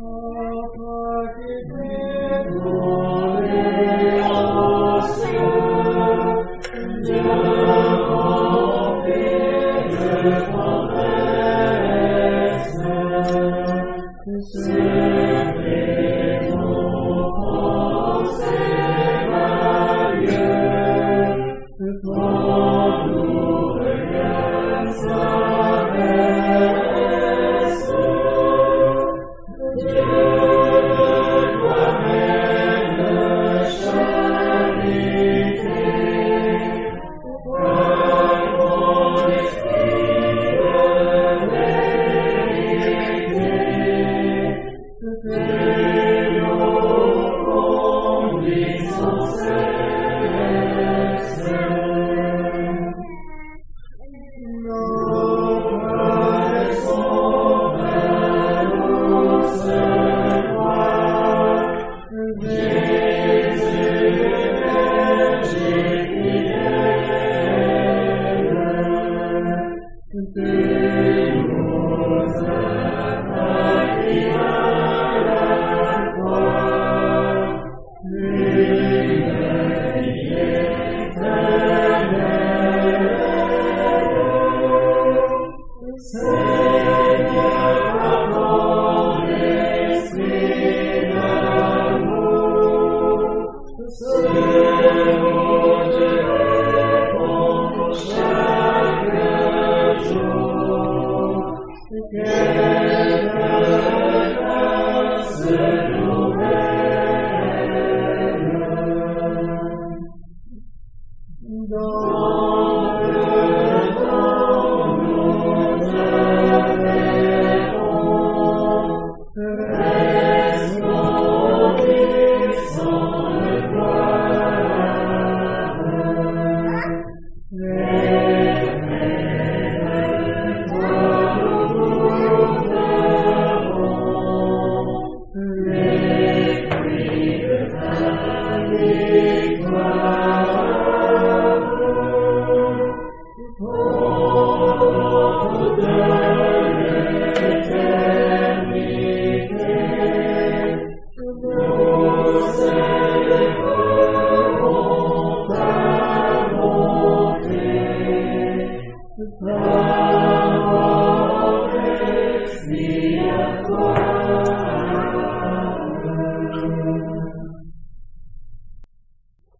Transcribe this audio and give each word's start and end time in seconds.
Oh. 0.00 0.27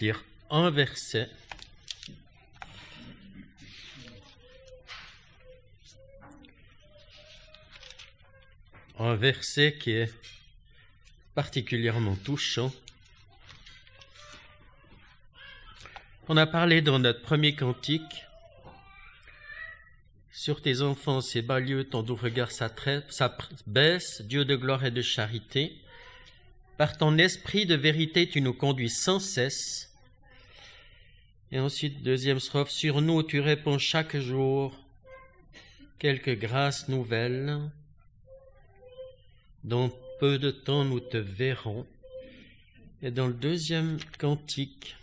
lire 0.00 0.24
un 0.50 0.70
verset. 0.70 1.28
Un 8.98 9.14
verset 9.14 9.76
qui 9.78 9.90
est 9.90 10.12
particulièrement 11.34 12.16
touchant. 12.16 12.72
On 16.28 16.36
a 16.36 16.46
parlé 16.46 16.80
dans 16.80 16.98
notre 16.98 17.22
premier 17.22 17.54
cantique 17.54 18.24
sur 20.32 20.62
tes 20.62 20.80
enfants, 20.80 21.20
ces 21.20 21.42
bas 21.42 21.60
lieux, 21.60 21.84
ton 21.84 22.02
doux 22.02 22.16
regard 22.16 22.50
baisse, 23.66 24.22
Dieu 24.22 24.44
de 24.44 24.56
gloire 24.56 24.84
et 24.84 24.90
de 24.90 25.02
charité. 25.02 25.76
Par 26.76 26.98
ton 26.98 27.16
esprit 27.16 27.64
de 27.64 27.74
vérité, 27.74 28.28
tu 28.28 28.42
nous 28.42 28.52
conduis 28.52 28.90
sans 28.90 29.18
cesse. 29.18 29.94
Et 31.50 31.58
ensuite, 31.58 32.02
deuxième 32.02 32.40
strophe, 32.40 32.70
sur 32.70 33.00
nous, 33.00 33.22
tu 33.22 33.40
réponds 33.40 33.78
chaque 33.78 34.16
jour 34.16 34.76
quelques 35.98 36.38
grâces 36.38 36.88
nouvelles. 36.88 37.58
Dans 39.64 39.90
peu 40.20 40.38
de 40.38 40.50
temps, 40.50 40.84
nous 40.84 41.00
te 41.00 41.16
verrons. 41.16 41.86
Et 43.02 43.10
dans 43.10 43.26
le 43.26 43.32
deuxième 43.32 43.98
cantique, 44.18 44.96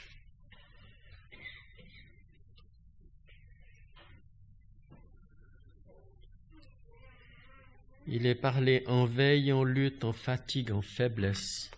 Il 8.08 8.26
est 8.26 8.36
parlé 8.36 8.84
en 8.88 9.06
veille, 9.06 9.54
en 9.54 9.64
lutte, 9.64 10.04
en 10.04 10.12
fatigue, 10.12 10.72
en 10.72 10.82
faiblesse. 10.82 11.72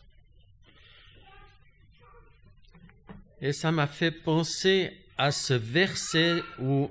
Et 3.42 3.54
ça 3.54 3.72
m'a 3.72 3.86
fait 3.86 4.12
penser 4.12 5.06
à 5.18 5.32
ce 5.32 5.54
verset 5.54 6.42
où 6.60 6.90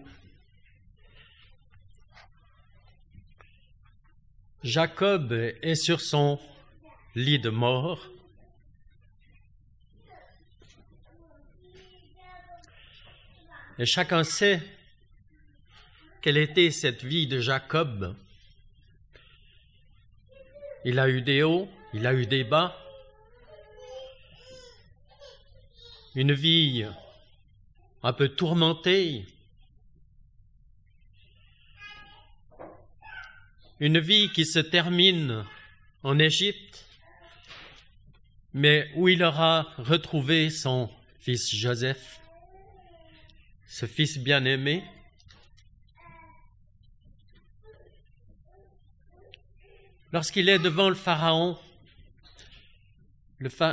Jacob 4.63 5.33
est 5.33 5.75
sur 5.75 6.01
son 6.01 6.39
lit 7.15 7.39
de 7.39 7.51
mort. 7.51 8.09
Et 13.79 13.87
chacun 13.87 14.23
sait 14.23 14.63
quelle 16.23 16.37
était 16.37 16.71
cette 16.71 17.03
vie 17.03 17.27
de 17.27 17.41
Jacob. 17.41 18.17
Il 20.87 20.99
a 20.99 21.09
eu 21.09 21.23
des 21.23 21.43
hauts, 21.43 21.69
il 21.95 22.07
a 22.07 22.13
eu 22.13 22.27
des 22.27 22.45
bas. 22.45 22.79
Une 26.15 26.33
vie 26.33 26.85
un 28.03 28.13
peu 28.13 28.29
tourmentée. 28.29 29.25
Une 33.81 33.99
vie 33.99 34.31
qui 34.31 34.45
se 34.45 34.59
termine 34.59 35.45
en 36.03 36.19
Égypte, 36.19 36.85
mais 38.53 38.91
où 38.95 39.09
il 39.09 39.23
aura 39.23 39.73
retrouvé 39.79 40.51
son 40.51 40.91
fils 41.19 41.55
Joseph, 41.55 42.21
ce 43.67 43.87
fils 43.87 44.19
bien-aimé, 44.19 44.85
Lorsqu'il 50.15 50.49
est 50.49 50.61
devant 50.61 50.89
le 50.89 50.95
Pharaon, 50.95 51.59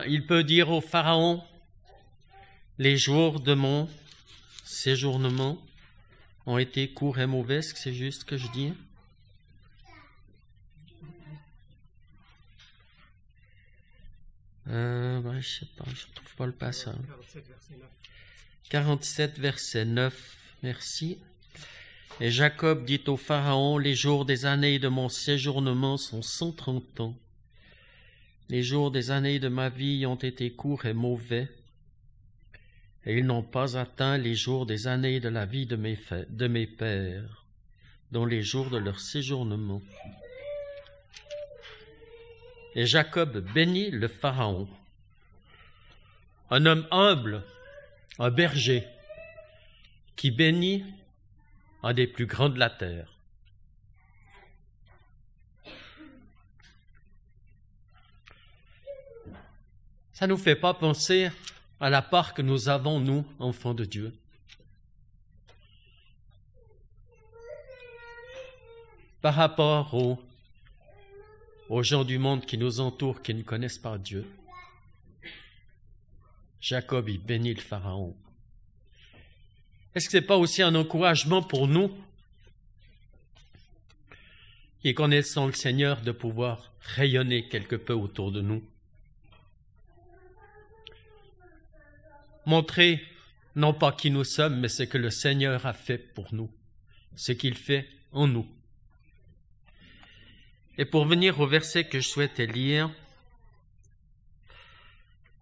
il 0.08 0.26
peut 0.26 0.44
dire 0.44 0.72
au 0.72 0.82
Pharaon, 0.82 1.44
les 2.80 2.98
jours 2.98 3.42
de 3.42 3.54
mon 3.54 3.88
séjournement 4.64 5.62
ont 6.48 6.58
été 6.58 6.92
courts 6.92 7.20
et 7.20 7.28
mauvais, 7.28 7.62
ce 7.62 7.76
c'est 7.76 7.94
juste 7.94 8.24
que 8.24 8.38
je 8.38 8.48
dis? 8.48 8.74
Euh, 14.66 15.22
Je 15.42 15.48
sais 15.48 15.68
pas, 15.78 15.86
je 15.94 16.08
ne 16.08 16.14
trouve 16.16 16.36
pas 16.38 16.48
le 16.48 16.54
passage. 16.54 16.96
47, 18.72 19.38
verset 19.38 19.86
9. 19.86 20.56
Merci. 20.64 21.20
Et 22.20 22.30
Jacob 22.30 22.86
dit 22.86 23.02
au 23.08 23.18
Pharaon, 23.18 23.78
Les 23.78 23.96
jours 23.96 24.26
des 24.26 24.46
années 24.46 24.80
de 24.80 24.88
mon 24.88 25.10
séjournement 25.10 25.98
sont 25.98 26.22
cent 26.22 26.52
trente 26.52 27.00
ans. 27.00 27.16
Les 28.50 28.64
jours 28.64 28.92
des 28.92 29.12
années 29.12 29.40
de 29.40 29.48
ma 29.48 29.70
vie 29.70 30.06
ont 30.06 30.16
été 30.16 30.52
courts 30.52 30.86
et 30.86 30.94
mauvais, 30.94 31.48
et 33.06 33.18
ils 33.18 33.26
n'ont 33.26 33.44
pas 33.44 33.78
atteint 33.78 34.18
les 34.18 34.36
jours 34.36 34.66
des 34.66 34.88
années 34.88 35.20
de 35.20 35.30
la 35.30 35.46
vie 35.46 35.66
de 35.66 35.76
mes, 35.76 35.98
de 36.30 36.48
mes 36.48 36.68
pères, 36.68 37.46
dont 38.12 38.26
les 38.26 38.44
jours 38.44 38.70
de 38.70 38.78
leur 38.78 39.00
séjournement. 39.00 39.82
Et 42.76 42.86
Jacob 42.86 43.40
bénit 43.54 43.90
le 43.90 44.08
Pharaon, 44.08 44.68
un 46.50 46.66
homme 46.66 46.86
humble, 46.92 47.44
un 48.20 48.30
berger, 48.30 48.84
qui 50.16 50.30
bénit 50.30 50.84
un 51.84 51.94
des 51.94 52.08
plus 52.08 52.26
grands 52.26 52.50
de 52.50 52.60
la 52.60 52.70
terre. 52.70 53.18
Ça 60.14 60.28
ne 60.28 60.34
nous 60.34 60.38
fait 60.38 60.56
pas 60.56 60.76
penser 60.76 61.32
à 61.80 61.90
la 61.90 62.04
part 62.04 62.36
que 62.36 62.44
nous 62.44 62.70
avons, 62.70 63.00
nous, 63.00 63.26
enfants 63.40 63.74
de 63.74 63.86
Dieu. 63.86 64.14
Par 69.20 69.34
rapport 69.34 69.96
aux, 71.70 71.84
gens 71.84 72.04
du 72.04 72.20
monde 72.20 72.46
qui 72.46 72.60
nous 72.60 72.80
entourent, 72.82 73.24
qui 73.24 73.34
ne 73.34 73.42
connaissent 73.42 73.80
pas 73.80 73.98
Dieu. 73.98 74.28
Jacob 76.60 77.10
y 77.10 77.18
bénit 77.18 77.56
le 77.56 77.62
Pharaon. 77.62 78.16
Est-ce 79.94 80.06
que 80.06 80.12
ce 80.14 80.18
n'est 80.18 80.26
pas 80.26 80.38
aussi 80.38 80.62
un 80.62 80.76
encouragement 80.76 81.44
pour 81.44 81.68
nous 81.68 81.92
qui 84.82 84.94
connaissons 84.94 85.48
le 85.48 85.54
Seigneur 85.54 86.02
de 86.02 86.12
pouvoir 86.12 86.72
rayonner 86.80 87.48
quelque 87.48 87.76
peu 87.76 87.94
autour 87.94 88.32
de 88.32 88.42
nous? 88.42 88.64
Montrer 92.46 93.04
non 93.56 93.74
pas 93.74 93.92
qui 93.92 94.12
nous 94.12 94.24
sommes, 94.24 94.60
mais 94.60 94.70
ce 94.70 94.84
que 94.84 94.98
le 94.98 95.10
Seigneur 95.10 95.66
a 95.66 95.74
fait 95.74 95.98
pour 95.98 96.34
nous, 96.34 96.50
ce 97.16 97.34
qu'il 97.34 97.56
fait 97.56 97.88
en 98.12 98.28
nous. 98.28 98.48
Et 100.78 100.86
pour 100.86 101.06
venir 101.06 101.40
au 101.40 101.48
verset 101.48 101.84
que 101.84 102.00
je 102.00 102.08
souhaitais 102.08 102.48
lire, 102.48 102.90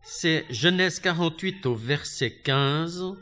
c'est 0.01 0.45
Genèse 0.49 0.99
48 0.99 1.67
au 1.67 1.75
verset 1.75 2.31
15. 2.31 3.15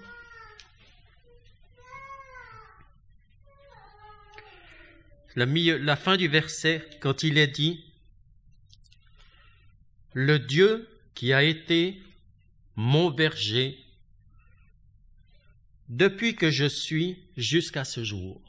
La, 5.38 5.96
fin 5.96 6.18
du 6.18 6.28
verset, 6.28 6.90
quand 7.00 7.22
il 7.22 7.38
est 7.38 7.48
dit, 7.48 7.86
le 10.14 10.40
Dieu 10.40 10.90
qui 11.14 11.32
a 11.32 11.44
été 11.44 12.02
mon 12.76 13.12
berger 13.12 13.78
depuis 15.90 16.36
que 16.36 16.50
je 16.50 16.66
suis 16.66 17.20
jusqu'à 17.38 17.84
ce 17.86 18.04
jour. 18.04 18.42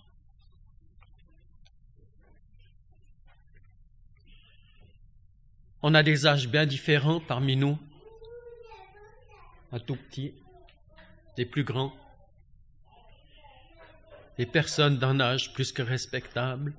On 5.83 5.95
a 5.95 6.03
des 6.03 6.27
âges 6.27 6.49
bien 6.49 6.65
différents 6.65 7.21
parmi 7.21 7.55
nous, 7.55 7.79
un 9.73 9.79
tout 9.79 9.97
petit, 9.97 10.33
des 11.37 11.45
plus 11.45 11.65
grands, 11.65 11.95
des 14.39 14.47
personnes 14.47 14.99
d'un 14.99 15.19
âge 15.19 15.53
plus 15.53 15.73
que 15.73 15.83
respectable. 15.83 16.73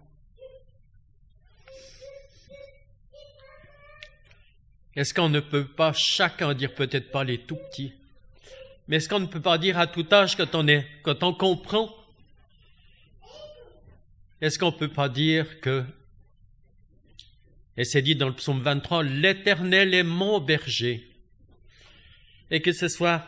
Est-ce 4.95 5.13
qu'on 5.13 5.29
ne 5.29 5.41
peut 5.41 5.67
pas 5.67 5.93
chacun 5.93 6.53
dire 6.53 6.73
peut-être 6.73 7.11
pas 7.11 7.23
les 7.23 7.37
tout 7.37 7.57
petits, 7.57 7.93
mais 8.87 8.95
est-ce 8.97 9.07
qu'on 9.07 9.19
ne 9.19 9.27
peut 9.27 9.41
pas 9.41 9.57
dire 9.57 9.77
à 9.77 9.87
tout 9.87 10.07
âge 10.11 10.35
quand 10.35 10.55
on 10.55 10.67
est, 10.67 10.87
quand 11.03 11.21
on 11.21 11.33
comprend, 11.33 11.93
est-ce 14.41 14.57
qu'on 14.57 14.71
ne 14.71 14.77
peut 14.77 14.91
pas 14.91 15.09
dire 15.09 15.59
que, 15.59 15.83
et 17.77 17.83
c'est 17.83 18.01
dit 18.01 18.15
dans 18.15 18.27
le 18.27 18.35
psaume 18.35 18.61
23, 18.61 19.03
l'Éternel 19.03 19.93
est 19.93 20.03
mon 20.03 20.39
berger, 20.39 21.07
et 22.51 22.61
que 22.61 22.71
ce 22.71 22.87
soit 22.87 23.25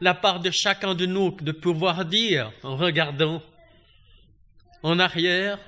la 0.00 0.14
part 0.14 0.40
de 0.40 0.50
chacun 0.50 0.94
de 0.94 1.06
nous 1.06 1.30
de 1.30 1.52
pouvoir 1.52 2.04
dire 2.04 2.52
en 2.62 2.76
regardant 2.76 3.42
en 4.82 4.98
arrière. 4.98 5.58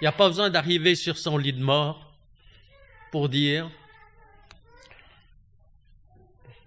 Il 0.00 0.04
n'y 0.04 0.08
a 0.08 0.12
pas 0.12 0.28
besoin 0.28 0.50
d'arriver 0.50 0.94
sur 0.94 1.16
son 1.16 1.38
lit 1.38 1.52
de 1.52 1.62
mort 1.62 2.14
pour 3.10 3.28
dire 3.28 3.70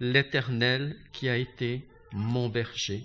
l'Éternel 0.00 0.96
qui 1.12 1.28
a 1.28 1.36
été 1.36 1.86
mon 2.12 2.48
berger. 2.48 3.04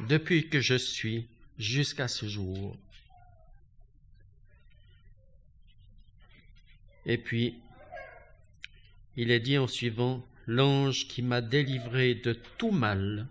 Depuis 0.00 0.48
que 0.48 0.60
je 0.60 0.74
suis 0.74 1.26
jusqu'à 1.58 2.08
ce 2.08 2.26
jour. 2.26 2.76
Et 7.06 7.16
puis, 7.16 7.58
il 9.16 9.30
est 9.30 9.40
dit 9.40 9.58
en 9.58 9.66
suivant, 9.66 10.22
l'ange 10.48 11.06
qui 11.08 11.20
m'a 11.20 11.42
délivré 11.42 12.14
de 12.14 12.32
tout 12.32 12.70
mal, 12.70 13.28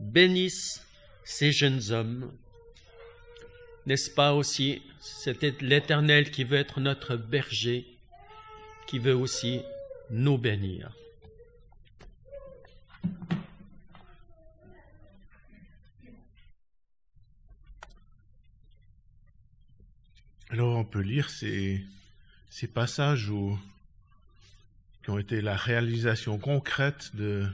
bénisse 0.00 0.84
ces 1.22 1.52
jeunes 1.52 1.92
hommes. 1.92 2.32
N'est-ce 3.84 4.10
pas 4.10 4.32
aussi, 4.32 4.82
c'est 5.00 5.60
l'Éternel 5.60 6.30
qui 6.30 6.44
veut 6.44 6.56
être 6.56 6.80
notre 6.80 7.16
berger, 7.16 7.86
qui 8.86 8.98
veut 8.98 9.14
aussi 9.14 9.60
nous 10.10 10.38
bénir. 10.38 10.96
Alors 20.48 20.76
on 20.76 20.84
peut 20.84 21.00
lire 21.00 21.28
ces, 21.28 21.84
ces 22.48 22.66
passages 22.66 23.28
où, 23.28 23.58
qui 25.02 25.10
ont 25.10 25.18
été 25.18 25.40
la 25.40 25.56
réalisation 25.56 26.38
concrète 26.38 27.14
de 27.14 27.46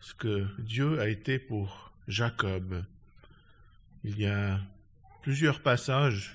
ce 0.00 0.14
que 0.14 0.46
Dieu 0.58 1.00
a 1.00 1.08
été 1.08 1.38
pour 1.38 1.92
Jacob. 2.08 2.84
Il 4.04 4.18
y 4.18 4.26
a 4.26 4.60
plusieurs 5.22 5.62
passages, 5.62 6.34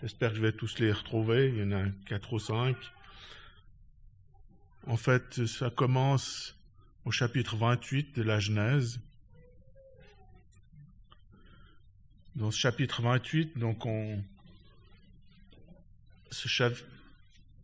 j'espère 0.00 0.30
que 0.30 0.36
je 0.36 0.42
vais 0.42 0.52
tous 0.52 0.78
les 0.78 0.92
retrouver, 0.92 1.48
il 1.48 1.58
y 1.58 1.62
en 1.62 1.72
a 1.72 1.84
quatre 2.06 2.32
ou 2.32 2.38
cinq. 2.38 2.76
En 4.86 4.96
fait, 4.96 5.46
ça 5.46 5.70
commence 5.70 6.56
au 7.04 7.10
chapitre 7.10 7.56
28 7.56 8.16
de 8.16 8.22
la 8.22 8.38
Genèse. 8.38 9.00
Dans 12.34 12.50
ce 12.50 12.58
chapitre 12.58 13.02
28, 13.02 13.58
donc 13.58 13.86
on, 13.86 14.22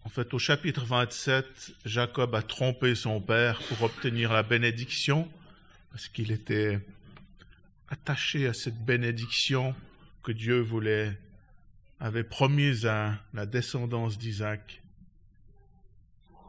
en 0.04 0.08
fait, 0.08 0.34
au 0.34 0.38
chapitre 0.38 0.84
27, 0.84 1.72
Jacob 1.84 2.34
a 2.34 2.42
trompé 2.42 2.94
son 2.94 3.20
père 3.20 3.60
pour 3.68 3.82
obtenir 3.82 4.32
la 4.32 4.42
bénédiction, 4.42 5.30
parce 5.90 6.08
qu'il 6.08 6.32
était 6.32 6.80
attaché 7.88 8.46
à 8.46 8.54
cette 8.54 8.84
bénédiction 8.84 9.74
que 10.22 10.32
Dieu 10.32 10.60
voulait, 10.60 11.16
avait 12.00 12.24
promise 12.24 12.86
à 12.86 13.18
la 13.32 13.46
descendance 13.46 14.18
d'Isaac. 14.18 14.82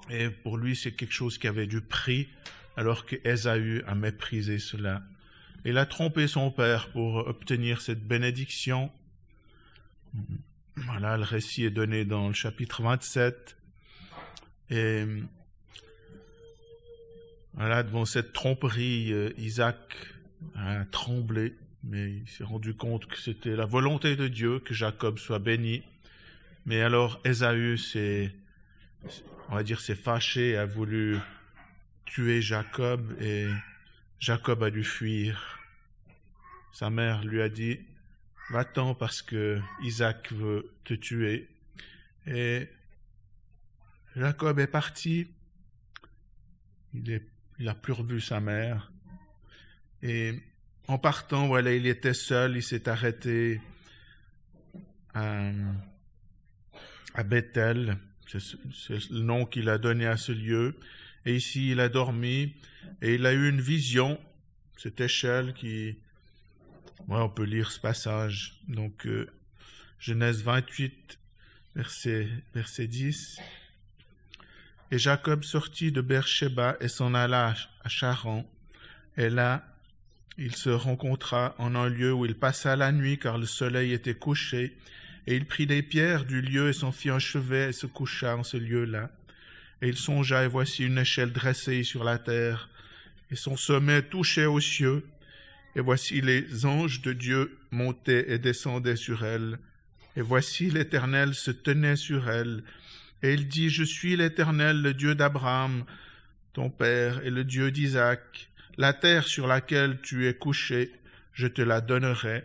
Et 0.09 0.29
pour 0.29 0.57
lui, 0.57 0.75
c'est 0.75 0.91
quelque 0.91 1.13
chose 1.13 1.37
qui 1.37 1.47
avait 1.47 1.67
du 1.67 1.81
prix, 1.81 2.27
alors 2.75 3.05
qu'Ésaü 3.05 3.83
a 3.85 3.93
méprisé 3.93 4.57
cela. 4.57 5.03
Il 5.63 5.77
a 5.77 5.85
trompé 5.85 6.27
son 6.27 6.49
père 6.49 6.89
pour 6.91 7.17
obtenir 7.17 7.81
cette 7.81 8.05
bénédiction. 8.05 8.91
Voilà, 10.75 11.17
le 11.17 11.23
récit 11.23 11.65
est 11.65 11.69
donné 11.69 12.03
dans 12.03 12.27
le 12.27 12.33
chapitre 12.33 12.81
27. 12.81 13.57
Et 14.71 15.05
voilà, 17.53 17.83
devant 17.83 18.05
cette 18.05 18.33
tromperie, 18.33 19.13
euh, 19.13 19.31
Isaac 19.37 19.77
a 20.55 20.85
tremblé, 20.85 21.55
mais 21.83 22.11
il 22.13 22.27
s'est 22.27 22.43
rendu 22.43 22.73
compte 22.73 23.05
que 23.05 23.19
c'était 23.19 23.55
la 23.55 23.65
volonté 23.65 24.15
de 24.15 24.27
Dieu 24.27 24.59
que 24.59 24.73
Jacob 24.73 25.19
soit 25.19 25.39
béni. 25.39 25.83
Mais 26.65 26.81
alors 26.81 27.19
Ésaü 27.23 27.77
s'est, 27.77 28.33
on 29.49 29.55
va 29.55 29.63
dire, 29.63 29.79
s'est 29.79 29.95
fâché, 29.95 30.57
a 30.57 30.65
voulu 30.65 31.19
tuer 32.05 32.41
Jacob 32.41 33.15
et 33.21 33.47
Jacob 34.19 34.63
a 34.63 34.71
dû 34.71 34.83
fuir. 34.83 35.59
Sa 36.71 36.89
mère 36.89 37.23
lui 37.23 37.41
a 37.41 37.49
dit, 37.49 37.79
va-t'en 38.49 38.95
parce 38.95 39.21
que 39.21 39.59
Isaac 39.81 40.31
veut 40.31 40.71
te 40.83 40.93
tuer. 40.93 41.49
Et 42.27 42.67
Jacob 44.15 44.59
est 44.59 44.67
parti. 44.67 45.27
Il 46.93 47.21
n'a 47.59 47.75
plus 47.75 47.93
revu 47.93 48.21
sa 48.21 48.39
mère. 48.39 48.91
Et 50.01 50.33
en 50.87 50.97
partant, 50.97 51.47
voilà, 51.47 51.73
il 51.73 51.87
était 51.87 52.13
seul, 52.13 52.57
il 52.57 52.63
s'est 52.63 52.89
arrêté 52.89 53.61
à, 55.13 55.51
à 57.13 57.23
Bethel, 57.23 57.97
c'est 58.27 59.09
le 59.11 59.19
nom 59.19 59.45
qu'il 59.45 59.69
a 59.69 59.77
donné 59.77 60.05
à 60.05 60.17
ce 60.17 60.31
lieu. 60.31 60.75
Et 61.25 61.35
ici, 61.35 61.71
il 61.71 61.79
a 61.79 61.89
dormi 61.89 62.53
et 63.01 63.15
il 63.15 63.25
a 63.25 63.33
eu 63.33 63.49
une 63.49 63.61
vision, 63.61 64.19
cette 64.77 64.99
échelle 64.99 65.53
qui 65.53 65.97
on 67.09 67.29
peut 67.29 67.43
lire 67.43 67.71
ce 67.71 67.79
passage. 67.79 68.59
Donc, 68.67 69.05
euh, 69.05 69.27
Genèse 69.99 70.43
28, 70.43 71.19
verset, 71.75 72.29
verset 72.53 72.87
10. 72.87 73.39
Et 74.91 74.97
Jacob 74.97 75.43
sortit 75.43 75.91
de 75.91 76.01
Beersheba 76.01 76.77
et 76.79 76.87
s'en 76.87 77.13
alla 77.13 77.55
à 77.83 77.89
Charan. 77.89 78.49
Et 79.17 79.29
là, 79.29 79.65
il 80.37 80.55
se 80.55 80.69
rencontra 80.69 81.55
en 81.57 81.75
un 81.75 81.89
lieu 81.89 82.13
où 82.13 82.25
il 82.25 82.35
passa 82.35 82.75
la 82.75 82.91
nuit 82.91 83.19
car 83.19 83.37
le 83.37 83.45
soleil 83.45 83.93
était 83.93 84.15
couché. 84.15 84.77
Et 85.25 85.35
il 85.35 85.45
prit 85.45 85.67
des 85.67 85.83
pierres 85.83 86.25
du 86.25 86.41
lieu 86.41 86.69
et 86.69 86.73
s'en 86.73 86.91
fit 86.91 87.09
un 87.09 87.19
chevet 87.19 87.69
et 87.69 87.73
se 87.73 87.85
coucha 87.85 88.35
en 88.35 88.43
ce 88.43 88.57
lieu-là. 88.57 89.09
Et 89.81 89.87
il 89.87 89.97
songea 89.97 90.43
et 90.43 90.47
voici 90.47 90.85
une 90.85 90.97
échelle 90.97 91.31
dressée 91.31 91.83
sur 91.83 92.03
la 92.03 92.17
terre 92.17 92.69
et 93.31 93.35
son 93.35 93.57
sommet 93.57 94.03
touchait 94.03 94.45
aux 94.45 94.59
cieux 94.59 95.03
et 95.75 95.81
voici 95.81 96.21
les 96.21 96.65
anges 96.65 97.01
de 97.01 97.13
Dieu 97.13 97.57
montaient 97.71 98.31
et 98.31 98.37
descendaient 98.37 98.95
sur 98.95 99.25
elle. 99.25 99.57
Et 100.15 100.21
voici 100.21 100.69
l'Éternel 100.69 101.33
se 101.33 101.51
tenait 101.51 101.95
sur 101.95 102.29
elle. 102.29 102.63
Et 103.23 103.33
il 103.33 103.47
dit, 103.47 103.69
Je 103.69 103.83
suis 103.83 104.15
l'Éternel, 104.15 104.81
le 104.81 104.93
Dieu 104.93 105.15
d'Abraham, 105.15 105.85
ton 106.53 106.69
père, 106.69 107.25
et 107.25 107.31
le 107.31 107.43
Dieu 107.43 107.71
d'Isaac. 107.71 108.49
La 108.77 108.93
terre 108.93 109.27
sur 109.27 109.47
laquelle 109.47 109.99
tu 110.01 110.27
es 110.27 110.33
couché, 110.33 110.91
je 111.33 111.47
te 111.47 111.61
la 111.61 111.81
donnerai, 111.81 112.43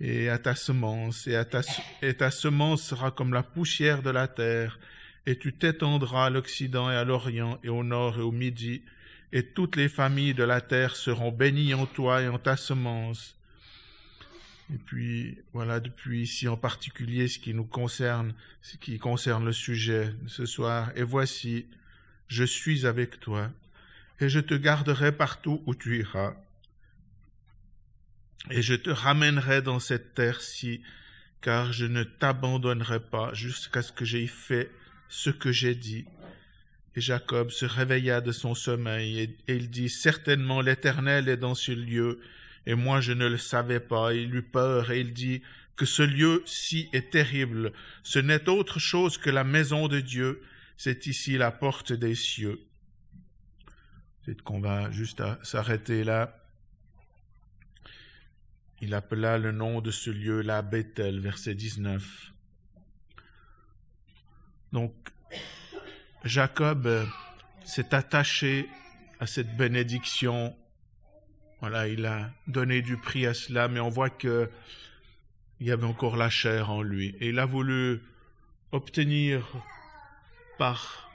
et 0.00 0.28
à 0.28 0.38
ta 0.38 0.54
semence, 0.54 1.26
et, 1.26 1.42
ta, 1.44 1.60
et 2.02 2.14
ta 2.14 2.30
semence 2.30 2.82
sera 2.82 3.10
comme 3.10 3.32
la 3.32 3.42
poussière 3.42 4.02
de 4.02 4.10
la 4.10 4.28
terre, 4.28 4.78
et 5.26 5.38
tu 5.38 5.52
t'étendras 5.52 6.26
à 6.26 6.30
l'Occident 6.30 6.90
et 6.90 6.96
à 6.96 7.04
l'Orient, 7.04 7.58
et 7.62 7.68
au 7.68 7.84
Nord 7.84 8.18
et 8.18 8.22
au 8.22 8.32
Midi, 8.32 8.82
et 9.32 9.46
toutes 9.46 9.76
les 9.76 9.88
familles 9.88 10.34
de 10.34 10.44
la 10.44 10.60
terre 10.60 10.94
seront 10.94 11.32
bénies 11.32 11.74
en 11.74 11.86
toi 11.86 12.22
et 12.22 12.28
en 12.28 12.38
ta 12.38 12.56
semence. 12.56 13.36
Et 14.72 14.78
puis, 14.78 15.38
voilà, 15.52 15.80
depuis 15.80 16.22
ici 16.22 16.48
en 16.48 16.56
particulier 16.56 17.28
ce 17.28 17.38
qui 17.38 17.54
nous 17.54 17.64
concerne, 17.64 18.34
ce 18.60 18.76
qui 18.76 18.98
concerne 18.98 19.44
le 19.44 19.52
sujet 19.52 20.14
de 20.22 20.28
ce 20.28 20.46
soir. 20.46 20.92
Et 20.96 21.02
voici, 21.02 21.66
je 22.28 22.44
suis 22.44 22.86
avec 22.86 23.20
toi, 23.20 23.50
et 24.20 24.28
je 24.28 24.40
te 24.40 24.54
garderai 24.54 25.12
partout 25.12 25.62
où 25.66 25.74
tu 25.74 25.98
iras. 25.98 26.34
Et 28.50 28.62
je 28.62 28.74
te 28.74 28.90
ramènerai 28.90 29.62
dans 29.62 29.78
cette 29.78 30.14
terre-ci, 30.14 30.82
car 31.40 31.72
je 31.72 31.86
ne 31.86 32.02
t'abandonnerai 32.02 33.00
pas 33.00 33.32
jusqu'à 33.34 33.82
ce 33.82 33.92
que 33.92 34.04
j'aie 34.04 34.26
fait 34.26 34.70
ce 35.08 35.30
que 35.30 35.52
j'ai 35.52 35.74
dit. 35.74 36.06
Et 36.94 37.00
Jacob 37.00 37.50
se 37.50 37.64
réveilla 37.64 38.20
de 38.20 38.32
son 38.32 38.54
sommeil, 38.54 39.36
et, 39.48 39.54
il 39.54 39.70
dit, 39.70 39.88
Certainement 39.88 40.60
l'Éternel 40.60 41.28
est 41.28 41.38
dans 41.38 41.54
ce 41.54 41.72
lieu, 41.72 42.20
et 42.66 42.74
moi 42.74 43.00
je 43.00 43.12
ne 43.12 43.26
le 43.26 43.38
savais 43.38 43.80
pas. 43.80 44.12
Il 44.12 44.34
eut 44.34 44.42
peur, 44.42 44.90
et 44.90 45.00
il 45.00 45.12
dit, 45.12 45.42
Que 45.76 45.86
ce 45.86 46.02
lieu-ci 46.02 46.90
est 46.92 47.10
terrible, 47.10 47.72
ce 48.02 48.18
n'est 48.18 48.48
autre 48.48 48.78
chose 48.78 49.16
que 49.16 49.30
la 49.30 49.44
maison 49.44 49.88
de 49.88 50.00
Dieu, 50.00 50.42
c'est 50.76 51.06
ici 51.06 51.38
la 51.38 51.50
porte 51.50 51.92
des 51.92 52.14
cieux. 52.14 52.60
C'est 54.24 54.40
qu'on 54.42 54.60
va 54.60 54.90
juste 54.90 55.22
s'arrêter 55.42 56.04
là. 56.04 56.38
Il 58.80 58.94
appela 58.94 59.38
le 59.38 59.52
nom 59.52 59.80
de 59.80 59.90
ce 59.90 60.10
lieu-là 60.10 60.60
Bethel, 60.62 61.20
verset 61.20 61.54
19. 61.54 62.32
Donc, 64.72 65.11
Jacob 66.24 66.86
euh, 66.86 67.04
s'est 67.64 67.94
attaché 67.94 68.68
à 69.18 69.26
cette 69.26 69.56
bénédiction. 69.56 70.56
Voilà, 71.60 71.88
il 71.88 72.06
a 72.06 72.30
donné 72.46 72.80
du 72.80 72.96
prix 72.96 73.26
à 73.26 73.34
cela, 73.34 73.68
mais 73.68 73.80
on 73.80 73.88
voit 73.88 74.10
que 74.10 74.48
il 75.60 75.66
y 75.66 75.70
avait 75.70 75.86
encore 75.86 76.16
la 76.16 76.30
chair 76.30 76.70
en 76.70 76.82
lui. 76.82 77.14
Et 77.20 77.28
il 77.28 77.38
a 77.38 77.46
voulu 77.46 78.02
obtenir 78.72 79.46
par, 80.58 81.12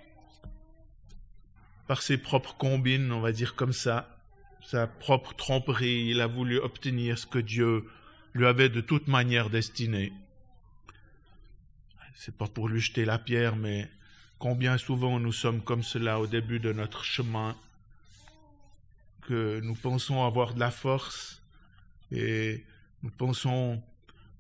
par 1.86 2.02
ses 2.02 2.18
propres 2.18 2.56
combines, 2.56 3.12
on 3.12 3.20
va 3.20 3.34
dire 3.34 3.56
comme 3.56 3.74
ça, 3.74 4.18
sa 4.66 4.88
propre 4.88 5.34
tromperie, 5.36 6.08
il 6.10 6.22
a 6.22 6.28
voulu 6.28 6.60
obtenir 6.60 7.18
ce 7.18 7.26
que 7.26 7.40
Dieu 7.40 7.86
lui 8.34 8.46
avait 8.46 8.70
de 8.70 8.82
toute 8.82 9.08
manière 9.08 9.50
destiné. 9.50 10.14
C'est 12.14 12.36
pas 12.36 12.48
pour 12.48 12.68
lui 12.70 12.80
jeter 12.80 13.06
la 13.06 13.20
pierre, 13.20 13.56
mais 13.56 13.90
combien 14.40 14.78
souvent 14.78 15.20
nous 15.20 15.32
sommes 15.32 15.62
comme 15.62 15.84
cela 15.84 16.20
au 16.20 16.28
début 16.28 16.60
de 16.60 16.72
notre 16.72 17.04
chemin, 17.04 17.56
que 19.22 19.60
nous 19.62 19.76
pensons 19.76 20.24
avoir 20.24 20.54
de 20.54 20.60
la 20.60 20.72
force 20.72 21.42
et 22.12 22.64
nous 23.04 23.10
pensons, 23.10 23.82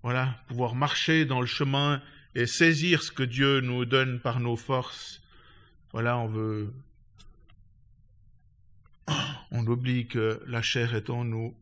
voilà, 0.03 0.41
pouvoir 0.47 0.75
marcher 0.75 1.25
dans 1.25 1.41
le 1.41 1.47
chemin 1.47 2.01
et 2.35 2.45
saisir 2.45 3.03
ce 3.03 3.11
que 3.11 3.23
Dieu 3.23 3.59
nous 3.61 3.85
donne 3.85 4.19
par 4.19 4.39
nos 4.39 4.55
forces. 4.55 5.21
Voilà, 5.91 6.17
on 6.17 6.27
veut, 6.27 6.73
on 9.51 9.65
oublie 9.67 10.07
que 10.07 10.41
la 10.47 10.61
chair 10.61 10.95
est 10.95 11.09
en 11.09 11.23
nous. 11.23 11.55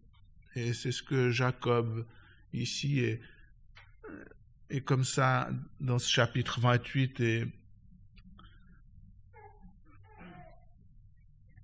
Et 0.56 0.74
c'est 0.74 0.91
ce 0.91 1.02
que 1.02 1.32
Jacob 1.32 2.06
ici 2.54 3.00
est, 3.00 3.21
est 4.69 4.82
comme 4.82 5.04
ça 5.04 5.50
dans 5.80 6.00
ce 6.00 6.10
chapitre 6.10 6.60
28 6.60 7.19
et 7.21 7.48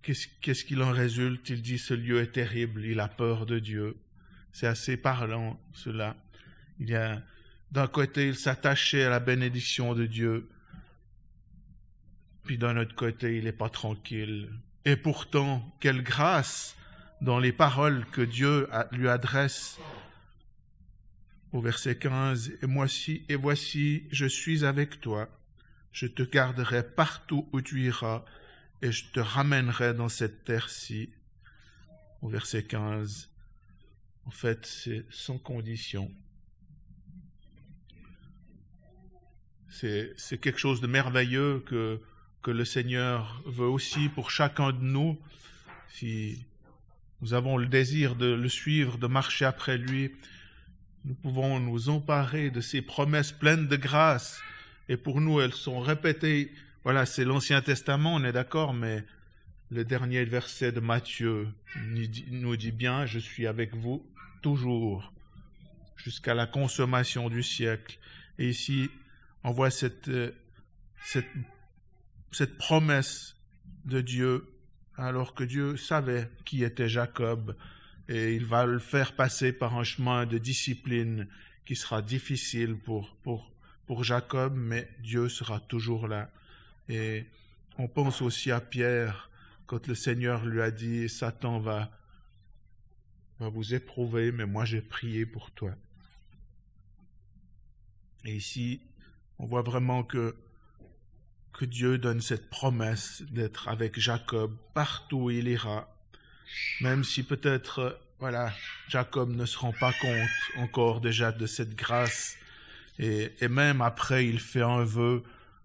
qu'est-ce 0.02 0.66
qu'il 0.66 0.82
en 0.82 0.92
résulte? 0.92 1.50
Il 1.50 1.62
dit 1.62 1.78
ce 1.78 1.94
lieu 1.94 2.22
est 2.22 2.32
terrible, 2.34 2.86
il 2.86 3.00
a 3.00 3.08
peur 3.08 3.46
de 3.46 3.60
Dieu. 3.60 3.98
C'est 4.52 4.68
assez 4.68 4.98
parlant 4.98 5.60
cela. 5.74 6.16
Il 6.80 6.90
y 6.90 6.96
a 6.96 7.22
d'un 7.72 7.88
côté, 7.88 8.28
il 8.28 8.36
s'attachait 8.36 9.04
à 9.04 9.10
la 9.10 9.20
bénédiction 9.20 9.94
de 9.94 10.06
Dieu, 10.06 10.50
puis 12.44 12.58
d'un 12.58 12.76
autre 12.78 12.96
côté, 12.96 13.38
il 13.38 13.46
n'est 13.46 13.54
pas 13.54 13.70
tranquille. 13.70 14.50
Et 14.84 14.96
pourtant, 14.96 15.64
quelle 15.80 16.04
grâce 16.04 16.76
dans 17.22 17.40
les 17.40 17.52
paroles 17.52 18.06
que 18.12 18.22
Dieu 18.22 18.68
lui 18.92 19.08
adresse 19.08 19.80
au 21.54 21.62
verset 21.62 21.98
15, 21.98 22.54
et 22.62 22.66
voici, 22.66 23.26
et 23.30 23.36
voici, 23.36 24.04
je 24.12 24.26
suis 24.26 24.64
avec 24.64 25.02
toi, 25.02 25.30
je 25.92 26.08
te 26.08 26.24
garderai 26.24 26.84
partout 26.84 27.48
où 27.52 27.62
tu 27.62 27.82
iras, 27.82 28.24
et 28.82 28.92
je 28.92 29.06
te 29.12 29.20
ramènerai 29.20 29.94
dans 29.94 30.10
cette 30.10 30.44
terre-ci. 30.44 31.10
Au 32.22 32.30
verset 32.30 32.64
15, 32.64 33.30
en 34.26 34.32
fait, 34.32 34.66
c'est 34.66 35.06
sans 35.10 35.38
condition. 35.38 36.12
C'est 39.70 40.38
quelque 40.40 40.60
chose 40.60 40.82
de 40.82 40.88
merveilleux 40.88 41.64
que, 41.66 42.00
que 42.44 42.52
le 42.52 42.66
Seigneur 42.66 43.42
veut 43.46 43.68
aussi 43.68 44.10
pour 44.10 44.30
chacun 44.30 44.72
de 44.72 44.82
nous. 44.82 45.20
Si 45.90 46.46
nous 47.22 47.34
avons 47.34 47.58
le 47.58 47.68
désir 47.68 48.16
de 48.16 48.28
le 48.28 48.50
suivre, 48.50 48.98
de 48.98 49.08
marcher 49.08 49.46
après 49.46 49.78
lui, 49.78 50.12
nous 51.06 51.16
pouvons 51.16 51.60
nous 51.60 51.90
emparer 51.90 52.52
de 52.52 52.62
ces 52.62 52.82
promesses 52.82 53.32
pleines 53.32 53.68
de 53.68 53.76
grâce. 53.76 54.40
Et 54.90 54.98
pour 54.98 55.22
nous, 55.22 55.42
elles 55.42 55.54
sont 55.54 55.80
répétées. 55.80 56.52
Voilà, 56.84 57.06
c'est 57.06 57.26
l'Ancien 57.26 57.62
Testament, 57.62 58.16
on 58.16 58.24
est 58.24 58.32
d'accord, 58.32 58.74
mais 58.74 59.04
le 59.70 59.86
dernier 59.86 60.26
verset 60.26 60.72
de 60.72 60.80
Matthieu 60.80 61.48
nous 61.86 62.58
dit 62.58 62.72
bien, 62.72 63.06
je 63.06 63.20
suis 63.20 63.46
avec 63.46 63.76
vous 63.76 64.04
toujours 64.42 65.14
jusqu'à 65.96 66.34
la 66.34 66.48
consommation 66.48 67.30
du 67.30 67.44
siècle. 67.44 68.00
Et 68.40 68.50
ici, 68.50 68.90
on 69.44 69.52
voit 69.52 69.70
cette, 69.70 70.08
euh, 70.08 70.32
cette, 71.04 72.58
promesse 72.58 73.36
de 73.86 74.02
Dieu, 74.02 74.52
alors 74.98 75.36
que 75.36 75.44
Dieu 75.44 75.78
savait 75.78 76.32
qui 76.46 76.64
était 76.64 76.90
Jacob, 76.90 77.56
et 78.10 78.34
il 78.34 78.46
va 78.46 78.66
le 78.66 78.80
faire 78.80 79.16
passer 79.16 79.54
par 79.54 79.78
un 79.78 79.84
chemin 79.84 80.26
de 80.26 80.40
discipline 80.40 81.28
qui 81.64 81.76
sera 81.76 82.02
difficile 82.02 82.76
pour 82.76 84.04
Jacob, 84.04 84.56
mais 84.56 84.90
Dieu 85.04 85.30
sera 85.30 85.60
toujours 85.60 86.08
là. 86.08 86.32
Et 86.90 87.26
on 87.78 87.88
pense 87.88 88.22
aussi 88.22 88.52
à 88.52 88.60
Pierre, 88.60 89.30
quand 89.66 89.88
le 89.88 89.96
Seigneur 89.96 90.46
lui 90.46 90.62
a 90.62 90.72
dit, 90.72 91.08
Satan 91.08 91.60
va, 91.60 91.90
va 93.40 93.50
vous 93.50 93.74
éprouver, 93.74 94.32
mais 94.32 94.46
moi 94.46 94.66
j'ai 94.66 94.82
prié 94.82 95.26
pour 95.26 95.52
toi. 95.52 95.72
Et 98.26 98.36
ici, 98.36 98.82
on 99.40 99.46
voit 99.46 99.62
vraiment 99.64 100.04
que, 100.04 100.36
que 101.54 101.66
Dieu 101.66 101.98
donne 101.98 102.22
cette 102.22 102.50
promesse 102.50 103.24
d'être 103.32 103.68
avec 103.68 104.00
Jacob 104.00 104.56
partout 104.74 105.24
où 105.24 105.30
il 105.32 105.48
ira, 105.48 105.92
même 106.82 107.04
si 107.04 107.24
peut-être, 107.24 108.00
voilà, 108.20 108.54
Jacob 108.90 109.32
ne 109.32 109.46
se 109.46 109.58
rend 109.58 109.74
pas 109.80 109.94
compte 109.94 110.30
encore 110.58 111.02
déjà 111.02 111.32
de 111.32 111.48
cette 111.48 111.76
grâce, 111.76 112.36
et, 113.00 113.32
et 113.40 113.48
même 113.48 113.82
après 113.82 114.28
il 114.28 114.40
fait 114.40 114.62
un 114.62 114.84
vœu 114.84 115.24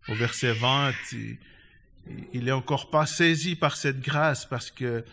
au 0.08 0.14
verset 0.14 0.52
20, 0.52 0.92
il, 1.12 1.38
il 2.32 2.48
est 2.48 2.52
encore 2.52 2.90
pas 2.90 3.06
saisi 3.06 3.56
par 3.56 3.76
cette 3.76 4.00
grâce 4.00 4.44
parce 4.44 4.70
que 4.70 5.04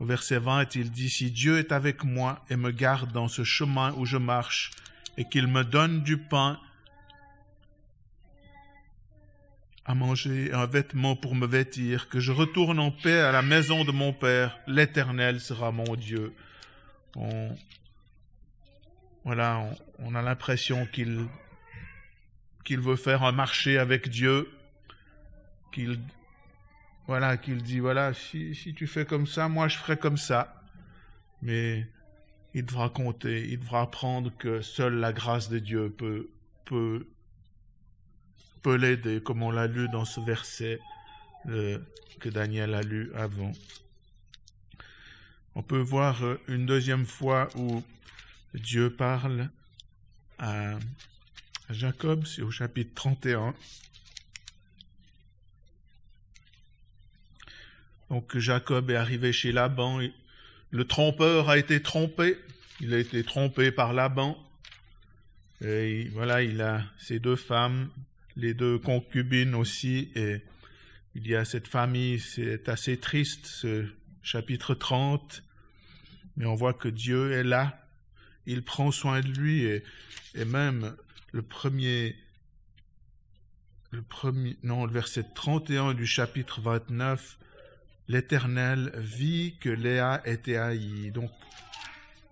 au 0.00 0.04
verset 0.04 0.38
20, 0.38 0.76
il 0.76 0.90
dit, 0.90 1.10
Si 1.10 1.30
Dieu 1.30 1.58
est 1.58 1.72
avec 1.72 2.04
moi 2.04 2.44
et 2.50 2.56
me 2.56 2.70
garde 2.70 3.12
dans 3.12 3.28
ce 3.28 3.42
chemin 3.44 3.92
où 3.96 4.06
je 4.06 4.16
marche, 4.16 4.70
et 5.16 5.24
qu'il 5.24 5.48
me 5.48 5.64
donne 5.64 6.02
du 6.02 6.16
pain 6.16 6.60
à 9.84 9.94
manger, 9.94 10.52
un 10.52 10.66
vêtement 10.66 11.16
pour 11.16 11.34
me 11.34 11.46
vêtir, 11.46 12.08
que 12.08 12.20
je 12.20 12.30
retourne 12.30 12.78
en 12.78 12.90
paix 12.90 13.20
à 13.20 13.32
la 13.32 13.42
maison 13.42 13.84
de 13.84 13.90
mon 13.90 14.12
Père, 14.12 14.58
l'Éternel 14.66 15.40
sera 15.40 15.72
mon 15.72 15.96
Dieu. 15.96 16.34
On, 17.16 17.56
voilà, 19.24 19.64
on, 19.98 20.14
a 20.14 20.22
l'impression 20.22 20.86
qu'il 20.86 21.26
qu'il 22.68 22.80
veut 22.80 22.96
faire 22.96 23.22
un 23.22 23.32
marché 23.32 23.78
avec 23.78 24.10
Dieu, 24.10 24.46
qu'il 25.72 25.98
voilà, 27.06 27.38
qu'il 27.38 27.62
dit 27.62 27.78
voilà, 27.78 28.12
si, 28.12 28.74
tu 28.76 28.86
fais 28.86 29.06
comme 29.06 29.26
ça, 29.26 29.48
moi 29.48 29.68
je 29.68 29.78
ferai 29.78 29.96
comme 29.96 30.18
ça. 30.18 30.62
Mais 31.40 31.86
il 32.52 32.66
devra 32.66 32.90
compter, 32.90 33.48
il 33.48 33.58
devra 33.58 33.80
apprendre 33.80 34.30
que 34.36 34.60
seule 34.60 34.96
la 34.96 35.14
grâce 35.14 35.48
de 35.48 35.58
Dieu 35.58 35.88
peut 35.88 36.28
peut 36.66 37.08
peut 38.60 38.76
l'aider, 38.76 39.22
comme 39.22 39.42
on 39.42 39.50
l'a 39.50 39.66
lu 39.66 39.88
dans 39.88 40.04
ce 40.04 40.20
verset 40.20 40.78
que 41.46 42.28
Daniel 42.28 42.74
a 42.74 42.82
lu 42.82 43.10
avant. 43.14 43.52
On 45.54 45.62
peut 45.62 45.80
voir 45.80 46.22
une 46.48 46.66
deuxième 46.66 47.06
fois 47.06 47.48
où 47.56 47.82
Dieu 48.52 48.90
parle 48.90 49.48
à 50.38 50.78
Jacob, 51.70 52.24
c'est 52.24 52.40
au 52.40 52.50
chapitre 52.50 52.94
31. 52.94 53.54
Donc 58.08 58.38
Jacob 58.38 58.90
est 58.90 58.96
arrivé 58.96 59.32
chez 59.32 59.52
Laban, 59.52 60.00
le 60.70 60.84
trompeur 60.86 61.50
a 61.50 61.58
été 61.58 61.82
trompé, 61.82 62.38
il 62.80 62.94
a 62.94 62.98
été 62.98 63.22
trompé 63.22 63.70
par 63.70 63.92
Laban, 63.92 64.42
et 65.60 66.08
voilà, 66.14 66.42
il 66.42 66.62
a 66.62 66.84
ses 66.98 67.18
deux 67.18 67.36
femmes, 67.36 67.90
les 68.34 68.54
deux 68.54 68.78
concubines 68.78 69.54
aussi, 69.54 70.10
et 70.14 70.40
il 71.14 71.26
y 71.26 71.34
a 71.34 71.44
cette 71.44 71.68
famille, 71.68 72.18
c'est 72.18 72.70
assez 72.70 72.96
triste, 72.96 73.44
ce 73.44 73.84
chapitre 74.22 74.74
30, 74.74 75.42
mais 76.38 76.46
on 76.46 76.54
voit 76.54 76.72
que 76.72 76.88
Dieu 76.88 77.32
est 77.32 77.44
là, 77.44 77.86
il 78.46 78.62
prend 78.62 78.90
soin 78.90 79.20
de 79.20 79.28
lui, 79.28 79.64
et, 79.64 79.84
et 80.34 80.46
même 80.46 80.96
le 81.32 81.42
premier, 81.42 82.16
le 83.90 84.02
premier, 84.02 84.56
non, 84.62 84.86
le 84.86 84.92
verset 84.92 85.24
31 85.34 85.94
du 85.94 86.06
chapitre 86.06 86.60
29, 86.60 87.38
l'Éternel 88.08 88.92
vit 88.96 89.56
que 89.60 89.68
Léa 89.68 90.22
était 90.24 90.56
haïe. 90.56 91.10
Donc, 91.10 91.30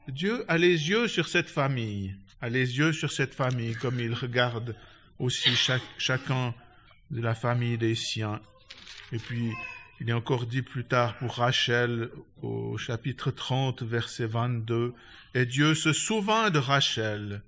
Dieu 0.09 0.45
a 0.49 0.57
les 0.57 0.89
yeux 0.89 1.09
sur 1.09 1.29
cette 1.29 1.51
famille, 1.51 2.17
a 2.41 2.49
les 2.49 2.79
yeux 2.79 2.93
sur 2.93 3.13
cette 3.13 3.35
famille, 3.35 3.75
comme 3.75 4.01
il 4.01 4.15
regarde 4.15 4.77
aussi 5.19 5.51
chacun 5.99 6.55
de 7.11 7.21
la 7.21 7.35
famille 7.35 7.79
des 7.79 7.95
siens. 7.95 8.41
Et 9.13 9.19
puis, 9.19 9.53
il 10.01 10.11
est 10.11 10.15
encore 10.15 10.47
dit 10.47 10.63
plus 10.63 10.85
tard 10.85 11.17
pour 11.19 11.37
Rachel 11.37 12.11
au 12.43 12.77
chapitre 12.77 13.31
30, 13.31 13.83
verset 13.83 14.27
22, 14.27 14.95
et 15.35 15.47
Dieu 15.47 15.75
se 15.75 15.93
souvint 15.93 16.51
de 16.51 16.59
Rachel. 16.59 17.43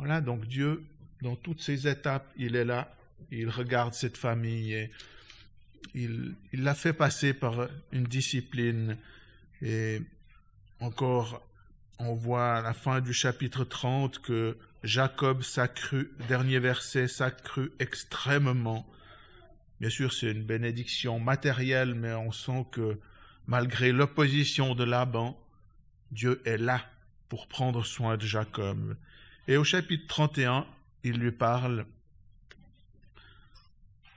Voilà, 0.00 0.22
donc 0.22 0.46
Dieu, 0.46 0.82
dans 1.20 1.36
toutes 1.36 1.60
ces 1.60 1.86
étapes, 1.86 2.26
il 2.38 2.56
est 2.56 2.64
là, 2.64 2.90
il 3.30 3.50
regarde 3.50 3.92
cette 3.92 4.16
famille 4.16 4.72
et 4.72 4.90
il, 5.94 6.36
il 6.54 6.62
l'a 6.62 6.74
fait 6.74 6.94
passer 6.94 7.34
par 7.34 7.68
une 7.92 8.04
discipline. 8.04 8.96
Et 9.60 10.00
encore, 10.80 11.46
on 11.98 12.14
voit 12.14 12.54
à 12.54 12.62
la 12.62 12.72
fin 12.72 13.02
du 13.02 13.12
chapitre 13.12 13.64
30 13.64 14.20
que 14.20 14.56
Jacob 14.84 15.42
s'accrut, 15.42 16.10
dernier 16.28 16.60
verset, 16.60 17.06
s'accrut 17.06 17.70
extrêmement. 17.78 18.86
Bien 19.80 19.90
sûr, 19.90 20.14
c'est 20.14 20.30
une 20.30 20.44
bénédiction 20.44 21.20
matérielle, 21.20 21.94
mais 21.94 22.14
on 22.14 22.32
sent 22.32 22.64
que 22.72 22.98
malgré 23.46 23.92
l'opposition 23.92 24.74
de 24.74 24.84
Laban, 24.84 25.38
Dieu 26.10 26.40
est 26.46 26.56
là 26.56 26.86
pour 27.28 27.48
prendre 27.48 27.84
soin 27.84 28.16
de 28.16 28.24
Jacob. 28.24 28.96
Et 29.48 29.56
au 29.56 29.64
chapitre 29.64 30.06
31, 30.06 30.66
il 31.02 31.18
lui 31.18 31.32
parle 31.32 31.86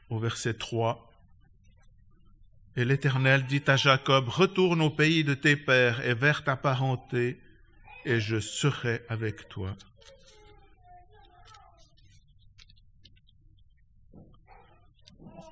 au 0.09 0.19
verset 0.19 0.53
3. 0.53 1.09
Et 2.75 2.86
l'Éternel 2.86 3.45
dit 3.45 3.63
à 3.67 3.75
Jacob, 3.75 4.29
Retourne 4.29 4.81
au 4.81 4.89
pays 4.89 5.23
de 5.23 5.33
tes 5.33 5.55
pères 5.55 6.05
et 6.05 6.13
vers 6.13 6.43
ta 6.43 6.55
parenté, 6.55 7.39
et 8.05 8.19
je 8.19 8.39
serai 8.39 9.01
avec 9.09 9.47
toi. 9.47 9.75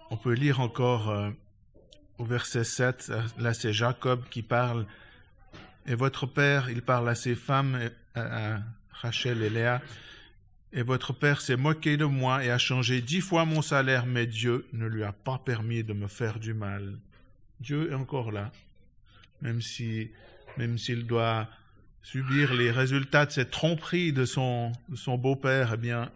On 0.10 0.18
peut 0.18 0.34
lire 0.34 0.60
encore 0.60 1.10
euh, 1.10 1.32
au 2.18 2.26
verset 2.26 2.66
7, 2.66 3.14
là 3.38 3.54
c'est 3.54 3.72
Jacob 3.72 4.28
qui 4.30 4.42
parle, 4.42 4.86
et 5.86 5.96
votre 5.96 6.26
père, 6.26 6.70
il 6.70 6.82
parle 6.82 7.08
à 7.08 7.16
ses 7.16 7.36
femmes, 7.36 7.90
Rachel 9.02 9.42
et 9.42 9.50
Léa, 9.50 9.82
et 10.74 10.84
votre 10.84 11.12
père 11.12 11.42
s'est 11.42 11.58
moqué 11.58 11.98
de 11.98 12.06
moi 12.06 12.44
et 12.46 12.52
a 12.52 12.58
changé 12.58 13.02
dix 13.02 13.22
fois 13.22 13.46
mon 13.46 13.62
salaire, 13.62 14.06
mais 14.06 14.28
Dieu 14.28 14.68
ne 14.74 14.86
lui 14.86 15.04
a 15.04 15.12
pas 15.12 15.38
permis 15.38 15.84
de 15.84 15.94
me 15.94 16.08
faire 16.08 16.40
du 16.40 16.54
mal. 16.54 16.98
Dieu 17.60 17.92
est 17.92 17.96
encore 17.96 18.32
là, 18.32 18.52
même 19.42 19.62
si, 19.62 20.12
même 20.58 20.78
s'il 20.78 21.06
doit 21.06 21.50
subir 22.04 22.54
les 22.54 22.72
résultats 22.72 23.26
de 23.26 23.32
cette 23.32 23.52
tromperie 23.52 24.14
de 24.14 24.26
son, 24.26 24.72
de 24.90 24.96
son 24.96 25.18
beau-père, 25.18 25.72
eh 25.74 25.78
bien, 25.78 26.12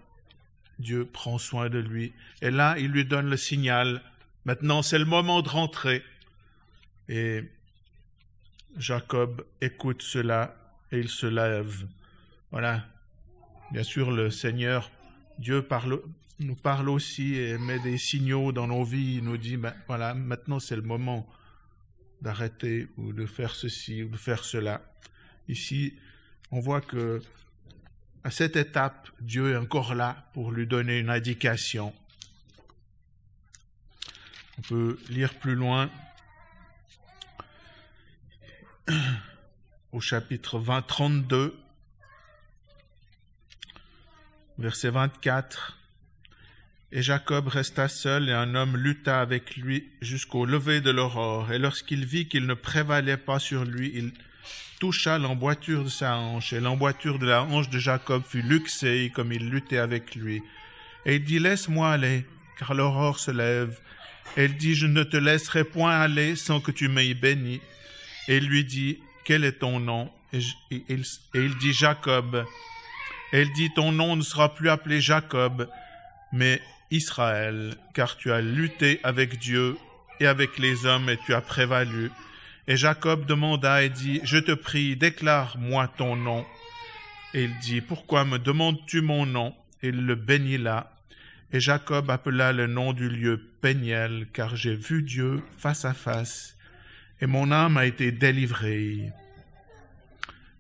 Dieu 0.80 1.06
prend 1.06 1.38
soin 1.38 1.70
de 1.70 1.80
lui. 1.80 2.14
Et 2.42 2.52
là, 2.52 2.76
il 2.78 2.92
lui 2.92 3.06
donne 3.06 3.30
le 3.30 3.38
signal. 3.38 4.02
Maintenant, 4.46 4.82
c'est 4.82 5.00
le 5.00 5.06
moment 5.06 5.42
de 5.42 5.50
rentrer. 5.50 6.04
Et 7.10 7.44
Jacob 8.78 9.46
écoute 9.62 10.02
cela 10.02 10.56
et 10.92 11.00
il 11.00 11.10
se 11.10 11.28
lève. 11.28 11.86
Voilà, 12.56 12.86
Bien 13.72 13.84
sûr, 13.84 14.12
le 14.12 14.32
Seigneur, 14.32 14.90
Dieu 15.40 15.68
nous 16.40 16.56
parle 16.56 16.88
aussi 16.88 17.36
et 17.36 17.58
met 17.58 17.80
des 17.80 17.98
signaux 17.98 18.54
dans 18.54 18.68
nos 18.68 18.86
vies. 18.86 19.18
Il 19.18 19.26
nous 19.26 19.36
dit, 19.36 19.58
ben, 19.58 19.74
voilà, 19.88 20.14
maintenant 20.14 20.62
c'est 20.62 20.78
le 20.78 20.82
moment 20.82 21.28
d'arrêter 22.22 22.88
ou 22.96 23.12
de 23.12 23.26
faire 23.26 23.54
ceci 23.54 24.04
ou 24.04 24.08
de 24.08 24.16
faire 24.16 24.46
cela. 24.46 24.82
Ici, 25.50 25.96
on 26.50 26.62
voit 26.62 26.80
que 26.80 27.22
à 28.24 28.32
cette 28.32 28.56
étape, 28.56 29.10
Dieu 29.20 29.52
est 29.52 29.58
encore 29.58 29.94
là 29.94 30.30
pour 30.32 30.54
lui 30.54 30.66
donner 30.66 31.00
une 31.00 31.10
indication. 31.10 31.94
On 34.60 34.62
peut 34.62 34.98
lire 35.10 35.34
plus 35.40 35.56
loin 35.56 35.90
au 39.92 40.00
chapitre 40.00 40.58
20, 40.58 40.84
32 40.84 41.65
verset 44.58 44.90
24. 44.90 45.78
Et 46.92 47.02
Jacob 47.02 47.48
resta 47.48 47.88
seul 47.88 48.30
et 48.30 48.34
un 48.34 48.56
homme 48.56 48.78
lutta 48.78 49.20
avec 49.20 49.58
lui 49.58 49.90
jusqu'au 50.02 50.46
lever 50.46 50.82
de 50.82 50.92
l'aurore. 50.92 51.52
Et 51.52 51.60
lorsqu'il 51.60 52.06
vit 52.06 52.28
qu'il 52.28 52.46
ne 52.46 52.54
prévalait 52.54 53.18
pas 53.18 53.40
sur 53.40 53.66
lui, 53.66 53.92
il 53.96 54.14
toucha 54.80 55.18
l'emboîture 55.18 55.84
de 55.84 55.90
sa 55.90 56.18
hanche, 56.18 56.54
et 56.54 56.60
l'emboîture 56.60 57.20
de 57.20 57.26
la 57.26 57.44
hanche 57.44 57.70
de 57.70 57.80
Jacob 57.80 58.24
fut 58.24 58.42
luxée 58.42 59.12
comme 59.14 59.32
il 59.32 59.50
luttait 59.50 59.78
avec 59.78 60.16
lui. 60.16 60.42
Et 61.06 61.16
il 61.16 61.24
dit, 61.24 61.40
Laisse-moi 61.40 61.92
aller, 61.92 62.26
car 62.58 62.74
l'aurore 62.74 63.20
se 63.20 63.32
lève. 63.32 63.80
Et 64.38 64.46
il 64.46 64.58
dit, 64.58 64.76
Je 64.76 64.88
ne 64.88 65.04
te 65.04 65.18
laisserai 65.18 65.64
point 65.64 66.00
aller 66.00 66.36
sans 66.36 66.62
que 66.62 66.72
tu 66.72 66.88
m'aies 66.88 67.14
béni. 67.14 67.62
Et 68.28 68.38
il 68.38 68.48
lui 68.48 68.64
dit, 68.64 69.00
Quel 69.24 69.44
est 69.44 69.60
ton 69.60 69.80
nom? 69.80 70.12
Et, 70.34 70.40
il 71.34 71.58
dit, 71.58 71.74
Jacob. 71.74 72.46
Elle 73.38 73.52
dit, 73.52 73.70
Ton 73.70 73.92
nom 73.92 74.16
ne 74.16 74.22
sera 74.22 74.56
plus 74.56 74.70
appelé 74.70 75.02
Jacob, 75.02 75.68
mais 76.32 76.62
Israël, 76.90 77.76
car 77.94 78.16
tu 78.16 78.32
as 78.32 78.40
lutté 78.40 79.02
avec 79.04 79.40
Dieu 79.40 79.76
et 80.22 80.26
avec 80.26 80.58
les 80.58 80.86
hommes 80.86 81.10
et 81.10 81.20
tu 81.26 81.34
as 81.34 81.42
prévalu. 81.42 82.12
Et 82.70 82.78
Jacob 82.78 83.26
demanda 83.26 83.84
et 83.84 83.90
dit, 83.90 84.22
Je 84.24 84.38
te 84.38 84.54
prie, 84.54 84.96
déclare-moi 84.96 85.90
ton 85.98 86.16
nom. 86.16 86.46
Et 87.34 87.44
il 87.44 87.60
dit, 87.60 87.82
Pourquoi 87.82 88.24
me 88.24 88.40
demandes-tu 88.40 89.02
mon 89.02 89.26
nom? 89.26 89.54
Et 89.84 89.90
il 89.90 90.06
le 90.06 90.16
bénit 90.16 90.58
là. 90.58 90.94
Et 91.52 91.60
Jacob 91.60 92.10
appela 92.10 92.54
le 92.54 92.68
nom 92.68 92.94
du 92.94 93.10
lieu 93.10 93.38
Péniel, 93.60 94.28
car 94.32 94.56
j'ai 94.56 94.76
vu 94.76 95.04
Dieu 95.04 95.44
face 95.58 95.84
à 95.84 95.94
face, 95.94 96.56
et 97.20 97.26
mon 97.26 97.52
âme 97.52 97.76
a 97.76 97.86
été 97.86 98.14
délivrée 98.14 99.12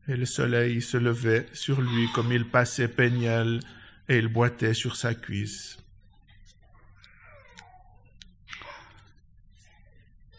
et 0.08 0.15
le 0.15 0.26
soleil 0.26 0.82
se 0.82 0.98
levait 0.98 1.48
sur 1.54 1.82
lui 1.82 2.08
comme 2.13 2.32
il 2.32 2.46
passait 2.46 2.88
peignel, 2.88 3.60
et 4.08 4.18
il 4.18 4.28
boitait 4.28 4.74
sur 4.74 4.96
sa 4.96 5.15
cuisse. 5.15 5.78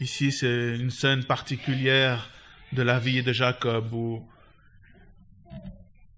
Ici, 0.01 0.31
c'est 0.31 0.77
une 0.77 0.91
scène 0.91 1.25
particulière 1.25 2.31
de 2.73 2.83
la 2.83 2.99
vie 2.99 3.23
de 3.23 3.33
Jacob 3.33 3.93
où 3.93 4.23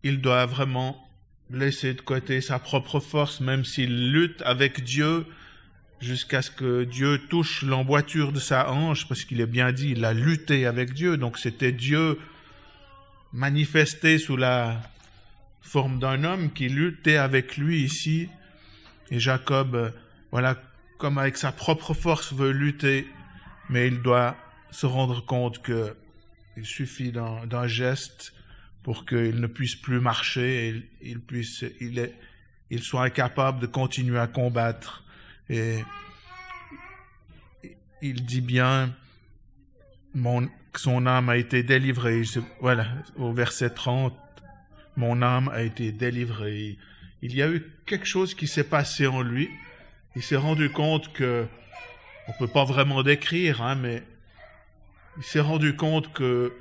il 0.02 0.20
doit 0.20 0.46
vraiment 0.46 1.08
laisser 1.50 1.94
de 1.94 2.00
côté 2.00 2.40
sa 2.40 2.58
propre 2.58 3.00
force, 3.00 3.40
même 3.40 3.64
s'il 3.64 4.10
lutte 4.12 4.42
avec 4.42 4.82
Dieu 4.84 5.26
jusqu'à 6.00 6.42
ce 6.42 6.50
que 6.50 6.84
Dieu 6.84 7.18
touche 7.28 7.62
l'emboîture 7.62 8.32
de 8.32 8.40
sa 8.40 8.70
hanche, 8.70 9.08
parce 9.08 9.24
qu'il 9.24 9.40
est 9.40 9.46
bien 9.46 9.72
dit, 9.72 9.90
il 9.90 10.04
a 10.04 10.12
lutté 10.12 10.66
avec 10.66 10.92
Dieu, 10.92 11.16
donc 11.16 11.38
c'était 11.38 11.72
Dieu 11.72 12.18
manifesté 13.32 14.18
sous 14.18 14.36
la 14.36 14.80
forme 15.60 15.98
d'un 15.98 16.24
homme 16.24 16.52
qui 16.52 16.68
luttait 16.68 17.16
avec 17.16 17.56
lui 17.56 17.82
ici. 17.82 18.28
Et 19.10 19.20
Jacob, 19.20 19.74
euh, 19.74 19.90
voilà, 20.30 20.60
comme 20.98 21.18
avec 21.18 21.36
sa 21.36 21.52
propre 21.52 21.94
force 21.94 22.32
veut 22.32 22.50
lutter, 22.50 23.06
mais 23.68 23.86
il 23.86 24.02
doit 24.02 24.36
se 24.70 24.86
rendre 24.86 25.24
compte 25.24 25.62
que 25.62 25.94
il 26.56 26.66
suffit 26.66 27.12
d'un 27.12 27.66
geste 27.68 28.34
pour 28.82 29.06
qu'il 29.06 29.40
ne 29.40 29.46
puisse 29.46 29.76
plus 29.76 30.00
marcher 30.00 30.68
et 30.68 30.90
il 31.02 31.20
puisse, 31.20 31.64
il 31.80 32.00
est, 32.00 32.12
il 32.70 32.82
soit 32.82 33.04
incapable 33.04 33.60
de 33.60 33.66
continuer 33.66 34.18
à 34.18 34.26
combattre. 34.26 35.04
Et 35.48 35.84
il 38.02 38.24
dit 38.24 38.40
bien, 38.40 38.92
mon, 40.18 40.48
son 40.76 41.06
âme 41.06 41.28
a 41.28 41.36
été 41.36 41.62
délivrée. 41.62 42.22
Voilà, 42.60 42.86
au 43.16 43.32
verset 43.32 43.70
30, 43.70 44.14
mon 44.96 45.22
âme 45.22 45.48
a 45.48 45.62
été 45.62 45.92
délivrée. 45.92 46.76
Il 47.22 47.34
y 47.34 47.42
a 47.42 47.48
eu 47.48 47.64
quelque 47.86 48.06
chose 48.06 48.34
qui 48.34 48.46
s'est 48.46 48.68
passé 48.68 49.06
en 49.06 49.22
lui. 49.22 49.48
Il 50.16 50.22
s'est 50.22 50.36
rendu 50.36 50.70
compte 50.70 51.12
que, 51.12 51.46
on 52.26 52.32
peut 52.32 52.48
pas 52.48 52.64
vraiment 52.64 53.02
décrire, 53.02 53.62
hein, 53.62 53.74
mais 53.76 54.02
il 55.16 55.24
s'est 55.24 55.40
rendu 55.40 55.74
compte 55.74 56.12
que 56.12 56.52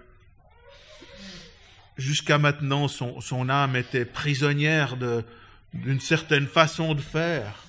jusqu'à 1.98 2.38
maintenant, 2.38 2.88
son, 2.88 3.20
son, 3.22 3.50
âme 3.50 3.76
était 3.76 4.06
prisonnière 4.06 4.96
d'une 5.74 6.00
certaine 6.00 6.48
façon 6.48 6.94
de 6.94 7.02
faire. 7.02 7.66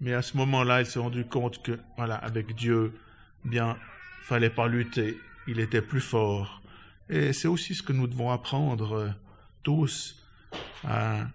Mais 0.00 0.14
à 0.14 0.22
ce 0.22 0.36
moment-là, 0.36 0.80
il 0.80 0.86
s'est 0.86 1.00
rendu 1.00 1.24
compte 1.24 1.62
que, 1.62 1.78
voilà, 1.96 2.14
avec 2.14 2.54
Dieu, 2.54 2.92
bien, 3.44 3.76
fallait 4.28 4.50
pas 4.50 4.68
lutter, 4.68 5.18
il 5.46 5.58
était 5.58 5.80
plus 5.80 6.02
fort. 6.02 6.60
Et 7.08 7.32
c'est 7.32 7.48
aussi 7.48 7.74
ce 7.74 7.82
que 7.82 7.94
nous 7.94 8.06
devons 8.06 8.30
apprendre 8.30 8.92
euh, 8.92 9.08
tous 9.62 10.22
à 10.84 11.28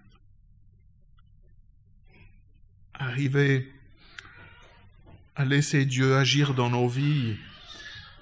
arriver 2.93 3.73
à 5.36 5.43
laisser 5.43 5.86
Dieu 5.86 6.15
agir 6.15 6.53
dans 6.53 6.69
nos 6.69 6.88
vies 6.88 7.36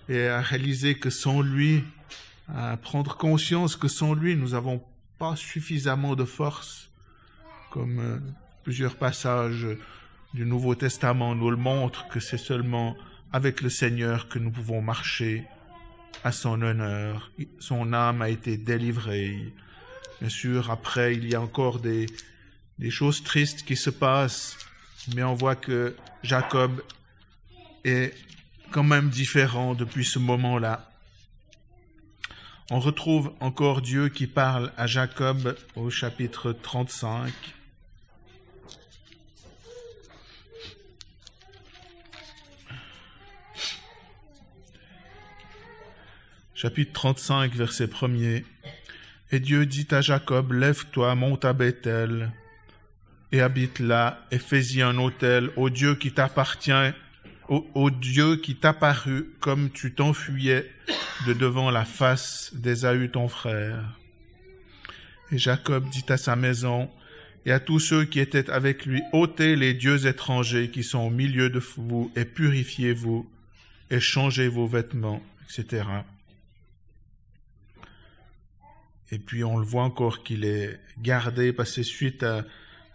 et 0.08 0.28
à 0.28 0.40
réaliser 0.40 0.98
que 0.98 1.10
sans 1.10 1.42
lui, 1.42 1.84
à 2.48 2.78
prendre 2.78 3.18
conscience 3.18 3.76
que 3.76 3.90
sans 3.90 4.14
lui, 4.14 4.38
nous 4.38 4.52
n'avons 4.52 4.82
pas 5.20 5.36
suffisamment 5.36 6.16
de 6.16 6.24
force, 6.24 6.90
comme 7.72 8.00
euh, 8.00 8.20
plusieurs 8.64 8.96
passages 8.96 9.68
du 10.34 10.46
Nouveau 10.46 10.76
Testament 10.76 11.36
nous 11.36 11.52
le 11.52 11.58
montrent, 11.58 12.08
que 12.08 12.22
c'est 12.22 12.38
seulement 12.38 12.96
avec 13.34 13.62
le 13.62 13.70
Seigneur 13.70 14.28
que 14.28 14.40
nous 14.40 14.52
pouvons 14.52 14.82
marcher 14.82 15.46
à 16.24 16.32
son 16.32 16.62
honneur. 16.62 17.32
Son 17.60 17.94
âme 17.94 18.22
a 18.22 18.30
été 18.30 18.58
délivrée. 18.58 19.54
Bien 20.20 20.30
sûr, 20.30 20.70
après, 20.70 21.16
il 21.16 21.28
y 21.30 21.36
a 21.36 21.42
encore 21.42 21.80
des, 21.80 22.08
choses 22.90 23.24
tristes 23.24 23.64
qui 23.64 23.76
se 23.76 23.90
passent, 23.90 24.58
mais 25.16 25.24
on 25.24 25.34
voit 25.34 25.56
que 25.56 25.96
Jacob 26.24 26.84
est 27.84 28.14
quand 28.72 28.84
même 28.84 29.10
différent 29.10 29.76
depuis 29.76 30.06
ce 30.06 30.20
moment-là. 30.20 30.92
On 32.70 32.80
retrouve 32.80 33.34
encore 33.40 33.82
Dieu 33.82 34.10
qui 34.10 34.28
parle 34.28 34.72
à 34.78 34.88
Jacob 34.88 35.58
au 35.76 35.90
chapitre 35.90 36.54
35. 36.54 37.32
Chapitre 46.62 46.94
35, 46.94 47.56
verset 47.56 47.88
1er. 47.88 48.44
Et 49.32 49.40
Dieu 49.40 49.66
dit 49.66 49.88
à 49.90 50.02
Jacob, 50.02 50.52
Lève-toi, 50.52 51.16
monte 51.16 51.44
à 51.44 51.54
Bethel, 51.54 52.32
et 53.32 53.42
habite 53.42 53.80
là, 53.80 54.28
et 54.30 54.38
fais-y 54.38 54.84
un 54.84 55.00
autel 55.00 55.50
au 55.56 55.72
Dieu 55.72 55.96
qui 55.96 56.12
t'appartient, 56.12 56.94
au, 57.48 57.90
Dieu 57.90 58.36
qui 58.36 58.58
t'apparut 58.58 59.26
comme 59.40 59.72
tu 59.72 59.96
t'enfuyais 59.96 60.72
de 61.26 61.34
devant 61.34 61.72
la 61.72 61.84
face 61.84 62.52
d'Ésaü 62.54 63.10
ton 63.10 63.28
frère. 63.28 63.98
Et 65.32 65.40
Jacob 65.40 65.90
dit 65.90 66.06
à 66.10 66.18
sa 66.18 66.36
maison 66.36 66.92
et 67.48 67.52
à 67.52 67.60
tous 67.60 67.80
ceux 67.80 68.06
qui 68.06 68.20
étaient 68.20 68.52
avec 68.52 68.86
lui, 68.86 69.02
ôtez 69.14 69.56
les 69.56 69.74
dieux 69.74 70.06
étrangers 70.06 70.70
qui 70.70 70.84
sont 70.84 71.00
au 71.00 71.10
milieu 71.10 71.50
de 71.50 71.60
vous 71.78 72.12
et 72.16 72.24
purifiez-vous 72.24 73.28
et 73.90 74.00
changez 74.00 74.48
vos 74.48 74.68
vêtements, 74.68 75.24
etc. 75.50 75.86
Et 79.12 79.20
puis 79.20 79.44
on 79.44 79.58
le 79.58 79.66
voit 79.66 79.84
encore 79.84 80.24
qu'il 80.24 80.46
est 80.46 80.80
gardé 81.00 81.52
parce 81.52 81.76
que 81.76 81.84
suite 81.84 82.24
à, 82.24 82.46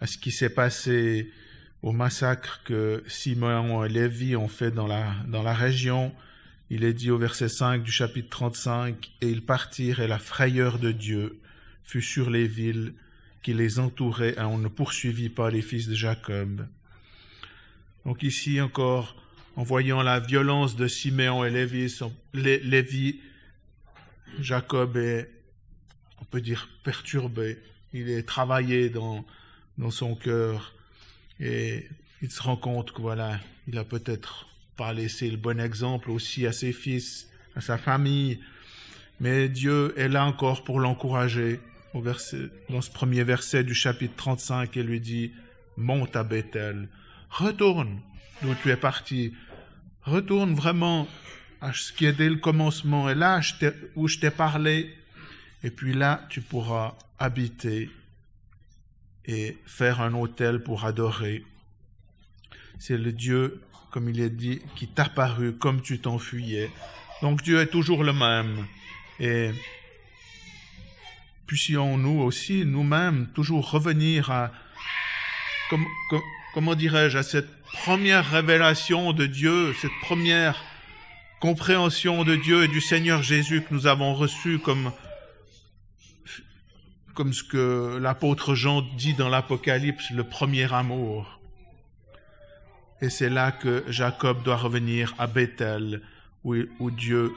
ce 0.05 0.17
qui 0.17 0.31
s'est 0.31 0.49
passé 0.49 1.31
au 1.83 1.91
massacre 1.91 2.61
que 2.63 3.03
Simon 3.07 3.83
et 3.85 3.89
Lévi 3.89 4.35
ont 4.35 4.47
fait 4.47 4.71
dans 4.71 4.87
la, 4.87 5.13
dans 5.27 5.43
la 5.43 5.53
région, 5.53 6.13
il 6.69 6.83
est 6.83 6.93
dit 6.93 7.11
au 7.11 7.17
verset 7.17 7.49
5 7.49 7.83
du 7.83 7.91
chapitre 7.91 8.29
35, 8.29 9.11
Et 9.21 9.29
ils 9.29 9.45
partirent 9.45 9.99
et 9.99 10.07
la 10.07 10.19
frayeur 10.19 10.79
de 10.79 10.91
Dieu 10.91 11.39
fut 11.83 12.01
sur 12.01 12.29
les 12.29 12.47
villes 12.47 12.93
qui 13.43 13.53
les 13.53 13.79
entouraient 13.79 14.35
et 14.37 14.41
on 14.41 14.57
ne 14.57 14.67
poursuivit 14.67 15.29
pas 15.29 15.51
les 15.51 15.61
fils 15.61 15.87
de 15.87 15.95
Jacob. 15.95 16.67
Donc 18.05 18.23
ici 18.23 18.59
encore, 18.59 19.15
en 19.55 19.63
voyant 19.63 20.01
la 20.01 20.19
violence 20.19 20.75
de 20.75 20.87
Siméon 20.87 21.45
et 21.45 21.49
Lévi, 21.49 21.93
Lévi 22.33 23.21
Jacob 24.39 24.97
est, 24.97 25.29
peut 26.31 26.41
dire, 26.41 26.69
perturbé. 26.83 27.57
Il 27.93 28.09
est 28.09 28.23
travaillé 28.23 28.89
dans, 28.89 29.25
dans 29.77 29.91
son 29.91 30.15
cœur 30.15 30.73
et 31.39 31.87
il 32.21 32.31
se 32.31 32.41
rend 32.41 32.57
compte 32.57 32.91
que 32.91 33.01
voilà, 33.01 33.39
il 33.67 33.77
a 33.77 33.83
peut-être 33.83 34.47
pas 34.75 34.93
laissé 34.93 35.29
le 35.29 35.37
bon 35.37 35.59
exemple 35.59 36.11
aussi 36.11 36.45
à 36.45 36.51
ses 36.51 36.73
fils, 36.73 37.27
à 37.55 37.61
sa 37.61 37.77
famille, 37.77 38.39
mais 39.19 39.49
Dieu 39.49 39.93
est 39.97 40.07
là 40.07 40.25
encore 40.25 40.63
pour 40.63 40.79
l'encourager. 40.79 41.59
Au 41.93 42.01
verset, 42.01 42.49
dans 42.69 42.81
ce 42.81 42.91
premier 42.91 43.23
verset 43.23 43.63
du 43.63 43.73
chapitre 43.73 44.13
35, 44.17 44.75
il 44.75 44.83
lui 44.83 44.99
dit, 44.99 45.31
monte 45.77 46.15
à 46.15 46.23
Bethel, 46.23 46.89
retourne 47.29 48.01
d'où 48.41 48.53
tu 48.61 48.69
es 48.69 48.75
parti, 48.75 49.33
retourne 50.03 50.53
vraiment 50.53 51.07
à 51.61 51.73
ce 51.73 51.91
qui 51.91 52.05
est 52.05 52.13
dès 52.13 52.29
le 52.29 52.35
commencement, 52.35 53.09
et 53.09 53.15
là 53.15 53.41
où 53.95 54.07
je 54.07 54.19
t'ai 54.19 54.29
parlé, 54.29 54.93
et 55.67 55.69
puis 55.69 55.93
là 55.93 56.21
tu 56.29 56.39
pourras 56.39 56.93
habiter 57.19 57.89
et 59.25 59.57
faire 59.65 59.99
un 59.99 60.13
autel 60.13 60.63
pour 60.63 60.85
adorer. 60.85 61.43
C'est 62.79 62.97
le 62.97 63.11
Dieu, 63.11 63.61
comme 63.91 64.07
il 64.07 64.21
est 64.21 64.29
dit, 64.29 64.61
qui 64.77 64.87
t'apparut 64.87 65.57
comme 65.57 65.81
tu 65.81 65.99
t'enfuyais. 65.99 66.71
Donc 67.21 67.41
Dieu 67.41 67.59
est 67.59 67.67
toujours 67.67 68.05
le 68.05 68.13
même. 68.13 68.65
Et 69.19 69.51
puissions-nous 71.47 72.21
aussi, 72.21 72.63
nous-mêmes, 72.63 73.27
toujours 73.35 73.69
revenir 73.69 74.31
à, 74.31 74.53
comme, 75.69 75.85
comme, 76.09 76.21
comment 76.53 76.75
dirais-je, 76.75 77.17
à 77.17 77.23
cette 77.23 77.61
première 77.83 78.31
révélation 78.31 79.11
de 79.11 79.25
Dieu, 79.25 79.73
cette 79.81 79.99
première 80.01 80.63
compréhension 81.41 82.23
de 82.23 82.37
Dieu 82.37 82.63
et 82.63 82.67
du 82.69 82.79
Seigneur 82.79 83.21
Jésus 83.21 83.63
que 83.63 83.73
nous 83.73 83.85
avons 83.85 84.13
reçue 84.13 84.59
comme 84.59 84.93
comme 87.17 87.33
ce 87.33 87.43
que 87.43 87.97
l'apôtre 87.97 88.53
Jean 88.53 88.83
dit 88.95 89.15
dans 89.15 89.27
l'Apocalypse, 89.27 90.11
le 90.11 90.23
premier 90.23 90.71
amour. 90.71 91.39
Et 93.01 93.09
c'est 93.09 93.31
là 93.31 93.51
que 93.51 93.83
Jacob 93.87 94.43
doit 94.43 94.55
revenir 94.55 95.15
à 95.17 95.25
Bethel, 95.25 96.03
où, 96.43 96.55
où 96.79 96.91
Dieu, 96.91 97.33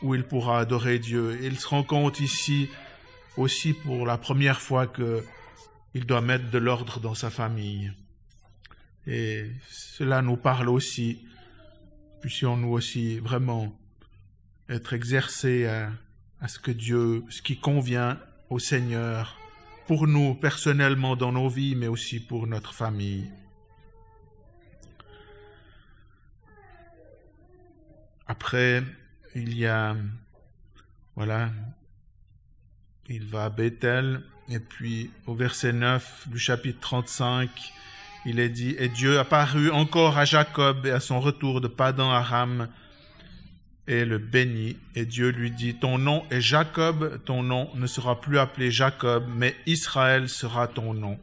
où 0.00 0.14
il 0.14 0.24
pourra 0.24 0.58
adorer 0.58 0.98
Dieu. 0.98 1.38
il 1.42 1.58
se 1.58 1.68
rend 1.68 1.82
compte 1.82 2.18
ici 2.20 2.70
aussi 3.36 3.74
pour 3.74 4.06
la 4.06 4.16
première 4.16 4.58
fois 4.58 4.86
que 4.86 5.22
il 5.92 6.06
doit 6.06 6.22
mettre 6.22 6.50
de 6.50 6.56
l'ordre 6.56 6.98
dans 6.98 7.14
sa 7.14 7.28
famille. 7.28 7.92
Et 9.06 9.50
cela 9.68 10.22
nous 10.22 10.38
parle 10.38 10.70
aussi, 10.70 11.18
puissions-nous 12.22 12.72
aussi 12.72 13.18
vraiment 13.18 13.78
être 14.70 14.94
exercés 14.94 15.66
à, 15.66 15.92
à 16.40 16.48
ce 16.48 16.58
que 16.58 16.70
Dieu, 16.70 17.22
ce 17.28 17.42
qui 17.42 17.58
convient 17.58 18.18
au 18.50 18.58
Seigneur, 18.58 19.38
pour 19.86 20.06
nous 20.06 20.34
personnellement 20.34 21.16
dans 21.16 21.32
nos 21.32 21.48
vies, 21.48 21.74
mais 21.74 21.86
aussi 21.86 22.20
pour 22.20 22.46
notre 22.46 22.74
famille. 22.74 23.30
Après, 28.26 28.82
il 29.34 29.56
y 29.56 29.66
a, 29.66 29.96
voilà, 31.16 31.50
il 33.08 33.24
va 33.26 33.46
à 33.46 33.50
Bethel, 33.50 34.22
et 34.48 34.60
puis 34.60 35.10
au 35.26 35.34
verset 35.34 35.72
9 35.72 36.28
du 36.28 36.38
chapitre 36.38 36.80
35, 36.80 37.50
il 38.26 38.38
est 38.38 38.48
dit, 38.48 38.76
Et 38.78 38.88
Dieu 38.88 39.18
apparut 39.18 39.70
encore 39.70 40.18
à 40.18 40.24
Jacob 40.24 40.86
et 40.86 40.90
à 40.90 41.00
son 41.00 41.20
retour 41.20 41.60
de 41.60 41.68
Padan 41.68 42.10
Aram, 42.10 42.68
et 43.90 44.04
le 44.04 44.18
bénit, 44.18 44.76
et 44.94 45.04
Dieu 45.04 45.30
lui 45.30 45.50
dit, 45.50 45.74
Ton 45.74 45.98
nom 45.98 46.24
est 46.30 46.40
Jacob, 46.40 47.20
ton 47.24 47.42
nom 47.42 47.68
ne 47.74 47.88
sera 47.88 48.20
plus 48.20 48.38
appelé 48.38 48.70
Jacob, 48.70 49.26
mais 49.34 49.56
Israël 49.66 50.28
sera 50.28 50.68
ton 50.68 50.94
nom. 50.94 51.18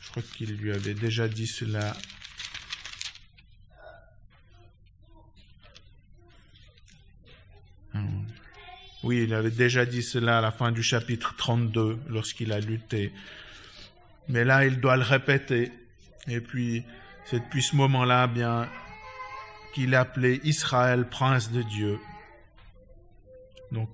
Je 0.00 0.10
crois 0.10 0.22
qu'il 0.34 0.56
lui 0.56 0.72
avait 0.72 0.94
déjà 0.94 1.28
dit 1.28 1.46
cela. 1.46 1.92
Hmm. 7.92 8.24
Oui, 9.02 9.24
il 9.24 9.34
avait 9.34 9.50
déjà 9.50 9.84
dit 9.84 10.02
cela 10.02 10.38
à 10.38 10.40
la 10.40 10.52
fin 10.52 10.72
du 10.72 10.82
chapitre 10.82 11.34
32, 11.36 11.98
lorsqu'il 12.08 12.50
a 12.52 12.60
lutté. 12.60 13.12
Mais 14.28 14.46
là, 14.46 14.64
il 14.64 14.80
doit 14.80 14.96
le 14.96 15.02
répéter. 15.02 15.70
Et 16.28 16.40
puis, 16.40 16.82
c'est 17.26 17.40
depuis 17.40 17.62
ce 17.62 17.76
moment-là, 17.76 18.26
bien, 18.26 18.70
qu'il 19.72 19.94
appelait 19.94 20.40
Israël 20.44 21.08
prince 21.08 21.50
de 21.50 21.62
Dieu. 21.62 21.98
Donc 23.70 23.88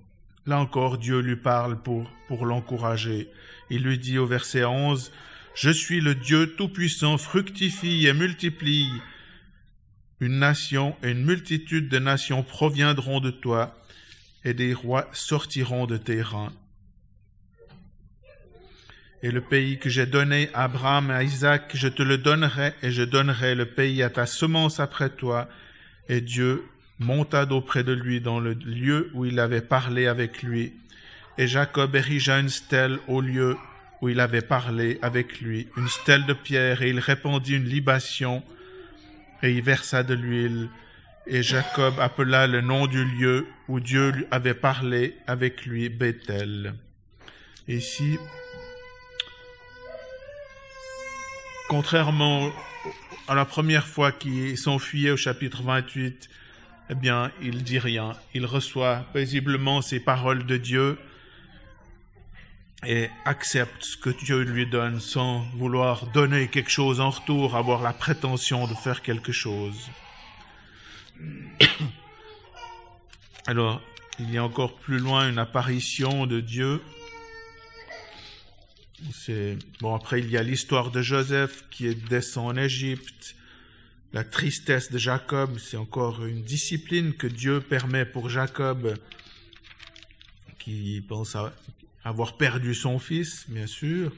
là 0.47 0.59
encore, 0.59 0.99
Dieu 0.99 1.21
lui 1.21 1.37
parle 1.37 1.81
pour, 1.83 2.11
pour 2.27 2.47
l'encourager. 2.47 3.31
Il 3.71 3.83
lui 3.83 3.99
dit 3.99 4.19
au 4.19 4.27
verset 4.27 4.64
11, 4.64 5.12
Je 5.55 5.71
suis 5.71 6.01
le 6.01 6.14
Dieu 6.14 6.55
Tout-Puissant, 6.57 7.19
fructifie 7.19 8.07
et 8.07 8.12
multiplie. 8.12 8.91
Une 10.21 10.38
nation 10.41 10.97
et 11.03 11.11
une 11.11 11.25
multitude 11.25 11.88
de 11.88 11.99
nations 11.99 12.43
proviendront 12.43 13.21
de 13.21 13.31
toi, 13.31 13.75
et 14.45 14.55
des 14.55 14.75
rois 14.75 15.09
sortiront 15.12 15.87
de 15.87 15.97
tes 15.97 16.23
reins. 16.23 16.53
Et 19.23 19.31
le 19.31 19.41
pays 19.41 19.79
que 19.79 19.88
j'ai 19.88 20.07
donné 20.07 20.49
à 20.55 20.64
Abraham 20.64 21.11
et 21.11 21.14
à 21.14 21.23
Isaac, 21.25 21.73
je 21.75 21.88
te 21.88 22.03
le 22.03 22.19
donnerai, 22.19 22.73
et 22.83 22.91
je 22.91 23.03
donnerai 23.03 23.55
le 23.55 23.67
pays 23.67 24.03
à 24.03 24.11
ta 24.11 24.27
semence 24.27 24.79
après 24.79 25.11
toi, 25.11 25.49
et 26.09 26.21
Dieu 26.21 26.64
monta 26.99 27.47
d'auprès 27.47 27.85
de 27.85 27.92
lui 27.92 28.21
dans 28.21 28.40
le 28.40 28.53
lieu 28.53 29.11
où 29.14 29.25
il 29.25 29.38
avait 29.38 29.61
parlé 29.61 30.07
avec 30.07 30.42
lui. 30.42 30.73
Et 31.37 31.47
Jacob 31.47 31.94
érigea 31.94 32.40
une 32.40 32.49
stèle 32.49 32.99
au 33.07 33.21
lieu 33.21 33.57
où 34.01 34.09
il 34.09 34.21
avait 34.21 34.42
parlé 34.42 34.99
avec 35.03 35.40
lui, 35.40 35.68
une 35.77 35.88
stèle 35.88 36.25
de 36.27 36.33
pierre, 36.33 36.83
et 36.83 36.90
il 36.90 37.01
répandit 37.01 37.57
une 37.57 37.64
libation, 37.64 38.42
et 39.42 39.53
il 39.53 39.62
versa 39.62 40.03
de 40.03 40.14
l'huile. 40.14 40.68
Et 41.27 41.42
Jacob 41.42 41.94
appela 42.01 42.47
le 42.47 42.61
nom 42.61 42.87
du 42.87 43.05
lieu 43.05 43.47
où 43.68 43.81
Dieu 43.81 44.11
lui 44.11 44.25
avait 44.31 44.55
parlé 44.55 45.16
avec 45.27 45.66
lui 45.66 45.88
Bethel. 45.88 46.75
Ici, 47.66 48.18
contrairement 51.68 52.51
la 53.35 53.45
première 53.45 53.87
fois 53.87 54.12
qu'il 54.12 54.57
s'enfuyait 54.57 55.11
au 55.11 55.17
chapitre 55.17 55.62
28, 55.62 56.29
eh 56.91 56.95
bien, 56.95 57.31
il 57.43 57.62
dit 57.62 57.79
rien. 57.79 58.17
Il 58.35 58.47
reçoit 58.47 59.05
paisiblement 59.12 59.83
ces 59.83 60.01
paroles 60.01 60.47
de 60.47 60.57
Dieu 60.57 60.99
et 62.87 63.11
accepte 63.25 63.83
ce 63.83 63.97
que 63.97 64.11
Dieu 64.11 64.43
lui 64.43 64.67
donne 64.67 65.01
sans 65.01 65.41
vouloir 65.57 66.07
donner 66.07 66.49
quelque 66.49 66.71
chose 66.71 67.01
en 67.01 67.11
retour, 67.11 67.57
avoir 67.57 67.83
la 67.83 67.93
prétention 67.93 68.67
de 68.67 68.75
faire 68.75 69.03
quelque 69.03 69.33
chose. 69.33 69.91
Alors, 73.47 73.83
il 74.21 74.31
y 74.31 74.38
a 74.38 74.45
encore 74.45 74.75
plus 74.77 74.99
loin 74.99 75.29
une 75.29 75.38
apparition 75.38 76.27
de 76.27 76.41
Dieu 76.41 76.83
bon. 79.80 79.94
Après, 79.94 80.20
il 80.20 80.30
y 80.30 80.37
a 80.37 80.42
l'histoire 80.42 80.90
de 80.90 81.02
Joseph 81.02 81.64
qui 81.70 81.94
descend 81.94 82.46
en 82.46 82.56
Égypte. 82.61 83.34
La 84.12 84.24
tristesse 84.24 84.90
de 84.90 84.98
Jacob, 84.98 85.58
c'est 85.58 85.76
encore 85.76 86.24
une 86.24 86.42
discipline 86.42 87.12
que 87.12 87.26
Dieu 87.26 87.61
permet 87.61 88.06
pour 88.06 88.30
Jacob, 88.30 88.96
qui 90.58 91.04
pense 91.06 91.37
avoir 92.04 92.37
perdu 92.38 92.74
son 92.74 92.98
fils, 92.98 93.44
bien 93.48 93.66
sûr. 93.66 94.12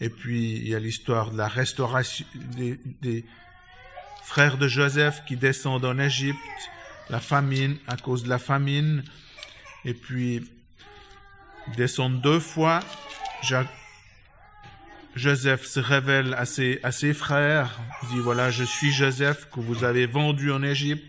Et 0.00 0.08
puis, 0.08 0.56
il 0.56 0.68
y 0.68 0.74
a 0.74 0.78
l'histoire 0.78 1.30
de 1.30 1.36
la 1.36 1.48
restauration 1.48 2.24
des, 2.56 3.24
frères 4.24 4.58
de 4.58 4.68
Joseph 4.68 5.22
qui 5.26 5.36
descendent 5.36 5.84
en 5.84 5.98
Égypte, 5.98 6.38
la 7.10 7.20
famine, 7.20 7.76
à 7.86 7.96
cause 7.96 8.22
de 8.22 8.28
la 8.28 8.38
famine. 8.38 9.02
Et 9.84 9.94
puis, 9.94 10.48
ils 11.66 11.76
descendent 11.76 12.20
deux 12.20 12.40
fois. 12.40 12.80
Jacques, 13.42 13.68
Joseph 15.18 15.66
se 15.66 15.80
révèle 15.80 16.34
à 16.34 16.46
ses, 16.46 16.78
à 16.82 16.92
ses 16.92 17.12
frères. 17.12 17.78
Il 18.04 18.08
dit, 18.10 18.20
voilà, 18.20 18.50
je 18.50 18.64
suis 18.64 18.92
Joseph 18.92 19.48
que 19.50 19.60
vous 19.60 19.84
avez 19.84 20.06
vendu 20.06 20.52
en 20.52 20.62
Égypte. 20.62 21.04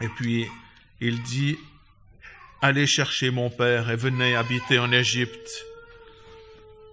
Et 0.00 0.08
puis, 0.08 0.46
il 1.00 1.22
dit, 1.24 1.58
allez 2.60 2.86
chercher 2.86 3.30
mon 3.30 3.50
père 3.50 3.90
et 3.90 3.96
venez 3.96 4.36
habiter 4.36 4.78
en 4.78 4.92
Égypte. 4.92 5.66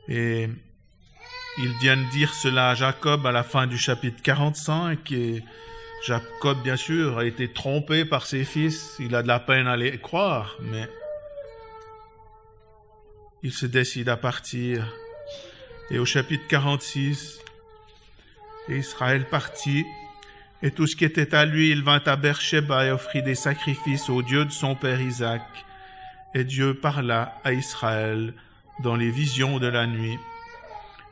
Et 0.08 0.50
il 1.60 1.78
vient 1.80 1.98
de 1.98 2.10
dire 2.10 2.34
cela 2.34 2.72
à 2.72 2.76
Jacob 2.76 3.26
à 3.28 3.32
la 3.32 3.44
fin 3.44 3.68
du 3.68 3.78
chapitre 3.78 4.22
45 4.24 5.12
et 5.12 5.44
Jacob, 6.06 6.62
bien 6.64 6.78
sûr, 6.78 7.20
a 7.20 7.26
été 7.26 7.52
trompé 7.52 8.04
par 8.04 8.26
ses 8.26 8.46
fils. 8.46 8.96
Il 9.00 9.14
a 9.14 9.22
de 9.22 9.28
la 9.28 9.40
peine 9.40 9.68
à 9.68 9.78
les 9.78 10.00
croire, 10.00 10.56
mais 10.62 10.90
il 13.44 13.52
se 13.52 13.68
décide 13.68 14.10
à 14.10 14.18
partir. 14.18 14.92
Et 15.92 15.98
au 15.98 16.06
chapitre 16.06 16.46
46, 16.48 17.40
Israël 18.70 19.26
partit, 19.28 19.86
et 20.62 20.70
tout 20.70 20.86
ce 20.86 20.96
qui 20.96 21.04
était 21.04 21.34
à 21.34 21.46
lui, 21.46 21.72
il 21.72 21.82
vint 21.82 22.02
à 22.06 22.16
Beersheba 22.16 22.86
et 22.86 22.92
offrit 22.92 23.24
des 23.24 23.34
sacrifices 23.34 24.08
au 24.10 24.22
Dieu 24.22 24.46
de 24.46 24.52
son 24.52 24.76
père 24.76 25.02
Isaac. 25.02 25.42
Et 26.36 26.44
Dieu 26.44 26.76
parla 26.76 27.40
à 27.44 27.54
Israël 27.54 28.36
dans 28.84 28.96
les 28.96 29.10
visions 29.10 29.58
de 29.58 29.66
la 29.66 29.88
nuit. 29.88 30.20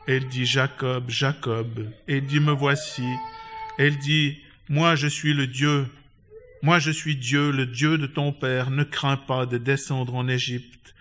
Elle 0.06 0.28
dit 0.28 0.46
Jacob, 0.46 1.10
Jacob. 1.10 1.90
Et 2.06 2.18
il 2.18 2.26
dit 2.26 2.40
Me 2.40 2.52
voici. 2.52 3.04
Elle 3.78 3.98
dit 3.98 4.38
Moi 4.68 4.94
je 4.94 5.08
suis 5.08 5.34
le 5.34 5.48
Dieu. 5.48 5.88
Moi 6.62 6.78
je 6.78 6.92
suis 6.92 7.16
Dieu, 7.16 7.50
le 7.50 7.66
Dieu 7.66 7.98
de 7.98 8.06
ton 8.06 8.32
père. 8.32 8.70
Ne 8.70 8.84
crains 8.84 9.16
pas 9.16 9.44
de 9.44 9.58
descendre 9.58 10.14
en 10.14 10.28
Égypte, 10.28 10.94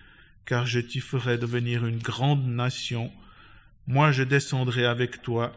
car 0.45 0.65
je 0.65 0.79
t'y 0.79 0.99
ferai 0.99 1.37
devenir 1.37 1.85
une 1.85 1.99
grande 1.99 2.47
nation 2.47 3.11
moi 3.87 4.11
je 4.11 4.23
descendrai 4.23 4.85
avec 4.85 5.21
toi 5.21 5.53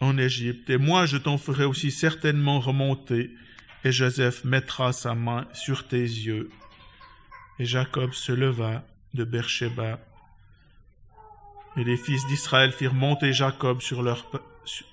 en 0.00 0.18
Égypte, 0.18 0.68
et 0.70 0.78
moi 0.78 1.06
je 1.06 1.16
t'en 1.16 1.38
ferai 1.38 1.64
aussi 1.64 1.90
certainement 1.90 2.58
remonter, 2.60 3.30
et 3.84 3.92
Joseph 3.92 4.44
mettra 4.44 4.92
sa 4.92 5.14
main 5.14 5.46
sur 5.52 5.86
tes 5.86 6.00
yeux. 6.00 6.50
Et 7.58 7.64
Jacob 7.64 8.12
se 8.12 8.32
leva 8.32 8.84
de 9.14 9.24
Beersheba. 9.24 9.98
Et 11.76 11.84
les 11.84 11.96
fils 11.96 12.26
d'Israël 12.26 12.72
firent 12.72 12.94
monter 12.94 13.32
Jacob 13.32 13.80
sur 13.80 14.02
leur, 14.02 14.26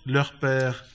leur 0.06 0.34
père 0.34 0.86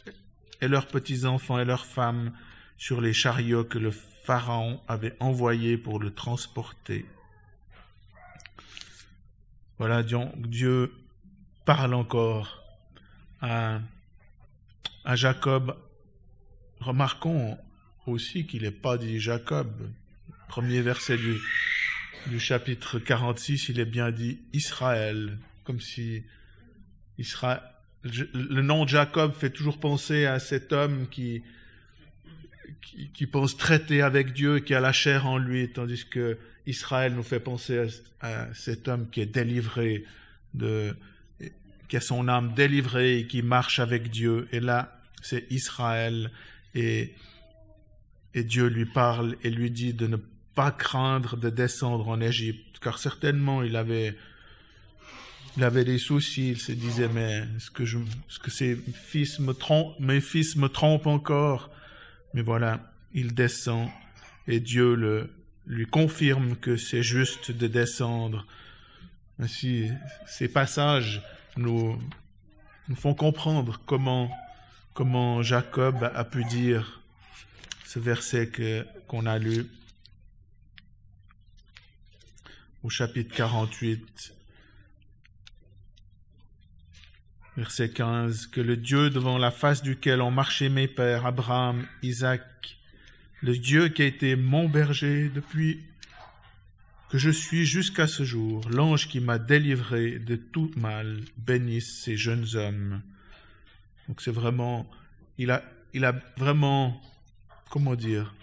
et 0.61 0.69
leurs 0.69 0.87
petits-enfants 0.87 1.59
et 1.59 1.65
leurs 1.65 1.87
femmes 1.87 2.33
sur 2.77 3.01
les 3.01 3.13
chariots 3.13 3.65
que 3.65 3.79
le 3.79 3.91
Pharaon 3.91 4.81
avait 4.87 5.17
envoyés 5.21 5.77
pour 5.77 5.99
le 5.99 6.13
transporter. 6.13 7.07
Voilà, 9.79 10.03
Dieu 10.03 10.93
parle 11.65 11.95
encore 11.95 12.65
à, 13.41 13.81
Jacob. 15.15 15.77
Remarquons 16.81 17.57
aussi 18.07 18.45
qu'il 18.45 18.63
n'est 18.63 18.73
pas 18.73 18.99
dit 18.99 19.21
Jacob. 19.21 19.71
Premier 20.49 20.83
verset 20.83 21.17
du, 21.17 22.41
chapitre 22.41 22.99
46, 22.99 23.69
il 23.69 23.79
est 23.79 23.85
bien 23.85 24.11
dit 24.11 24.41
Israël, 24.53 25.39
comme 25.63 25.81
si 25.81 26.25
le 27.17 28.63
nom 28.63 28.85
de 28.85 28.89
Jacob 28.89 29.33
fait 29.33 29.51
toujours 29.51 29.79
penser 29.79 30.27
à 30.27 30.41
cet 30.41 30.73
homme 30.73 31.07
qui, 31.09 31.45
pense 33.31 33.57
traiter 33.57 34.03
avec 34.03 34.33
Dieu 34.33 34.59
qui 34.59 34.75
a 34.75 34.81
la 34.81 34.93
chair 34.93 35.27
en 35.27 35.39
lui, 35.39 35.71
tandis 35.71 36.05
que 36.05 36.37
Israël 36.69 37.15
nous 37.15 37.23
fait 37.23 37.41
penser 37.41 37.89
à, 38.21 38.53
cet 38.55 38.89
homme 38.89 39.09
qui 39.11 39.21
est 39.21 39.27
délivré 39.27 40.05
qui 41.89 41.97
a 41.97 42.01
son 42.01 42.29
âme 42.29 42.53
délivrée 42.55 43.21
et 43.21 43.27
qui 43.27 43.43
marche 43.43 43.79
avec 43.79 44.11
Dieu. 44.11 44.49
Et 44.53 44.61
là, 44.61 45.01
c'est 45.23 45.51
Israël 45.51 46.31
et, 46.75 47.15
Dieu 48.35 48.69
lui 48.69 48.87
parle 48.87 49.37
et 49.43 49.51
lui 49.51 49.69
dit 49.69 49.95
de 49.95 50.07
ne 50.07 50.17
pas 50.55 50.71
craindre 50.71 51.37
de 51.37 51.51
descendre 51.51 52.07
en 52.09 52.21
Égypte, 52.21 52.79
car 52.81 52.99
certainement 52.99 53.65
il 53.65 53.75
avait, 53.75 54.17
il 55.57 55.65
avait 55.65 55.85
des 55.85 55.99
soucis, 55.99 56.51
il 56.51 56.61
se 56.61 56.71
disait, 56.71 57.09
mais 57.09 57.45
est-ce 57.57 57.73
que, 57.73 57.85
je, 57.85 57.99
est-ce 57.99 58.39
que 58.39 58.77
fils 58.93 59.41
me 59.41 59.55
trompent, 59.55 59.99
mes 59.99 60.21
fils 60.21 60.55
me 60.55 60.69
trompent 60.69 61.09
encore? 61.09 61.71
Mais 62.33 62.43
voilà, 62.43 62.93
il 63.13 63.35
descend 63.35 63.89
et 64.47 64.61
Dieu 64.61 64.95
le, 64.95 65.31
lui 65.69 65.87
confirme 65.87 66.57
que 66.57 66.77
c'est 66.77 67.03
juste 67.03 67.53
de 67.53 67.67
descendre. 67.67 68.47
Ainsi, 69.39 69.91
ces 70.27 70.49
passages 70.49 71.23
nous, 71.57 72.01
nous 72.89 72.97
font 72.97 73.15
comprendre 73.15 73.81
comment, 73.85 74.31
comment 74.95 75.43
Jacob 75.43 76.11
a 76.15 76.25
pu 76.25 76.45
dire 76.45 77.03
ce 77.85 77.99
verset 77.99 78.51
qu'on 79.07 79.27
a 79.27 79.39
lu 79.39 79.67
au 82.83 82.89
chapitre 82.89 83.35
48, 83.35 84.35
verset 87.59 87.91
15, 87.91 88.47
que 88.47 88.61
le 88.63 88.77
Dieu 88.77 89.11
devant 89.11 89.37
la 89.37 89.51
face 89.51 89.83
duquel 89.83 90.23
ont 90.23 90.31
marché 90.31 90.71
mes 90.71 90.89
pères, 90.89 91.27
Abraham, 91.27 91.87
Isaac, 92.03 92.78
le 93.43 93.57
Dieu 93.57 93.89
qui 93.89 94.03
a 94.03 94.07
été 94.07 94.37
mon 94.37 94.69
berger 94.69 95.31
depuis 95.33 95.81
que 97.11 97.19
je 97.19 97.31
suis 97.31 97.65
jusqu'à 97.65 98.07
ce 98.07 98.25
jour, 98.25 98.69
l'ange 98.71 99.09
qui 99.09 99.21
m'a 99.21 99.39
délivré 99.39 100.19
de 100.19 100.37
tout 100.37 100.71
mal, 100.77 101.21
bénisse 101.39 102.03
ces 102.03 102.17
jeunes 102.17 102.47
hommes. 102.55 103.01
Donc 104.09 104.21
c'est 104.21 104.31
vraiment, 104.31 104.89
il 105.39 105.51
a, 105.51 105.63
il 105.95 106.05
a 106.05 106.15
vraiment, 106.37 107.01
comment 107.71 107.95
dire, 107.95 108.35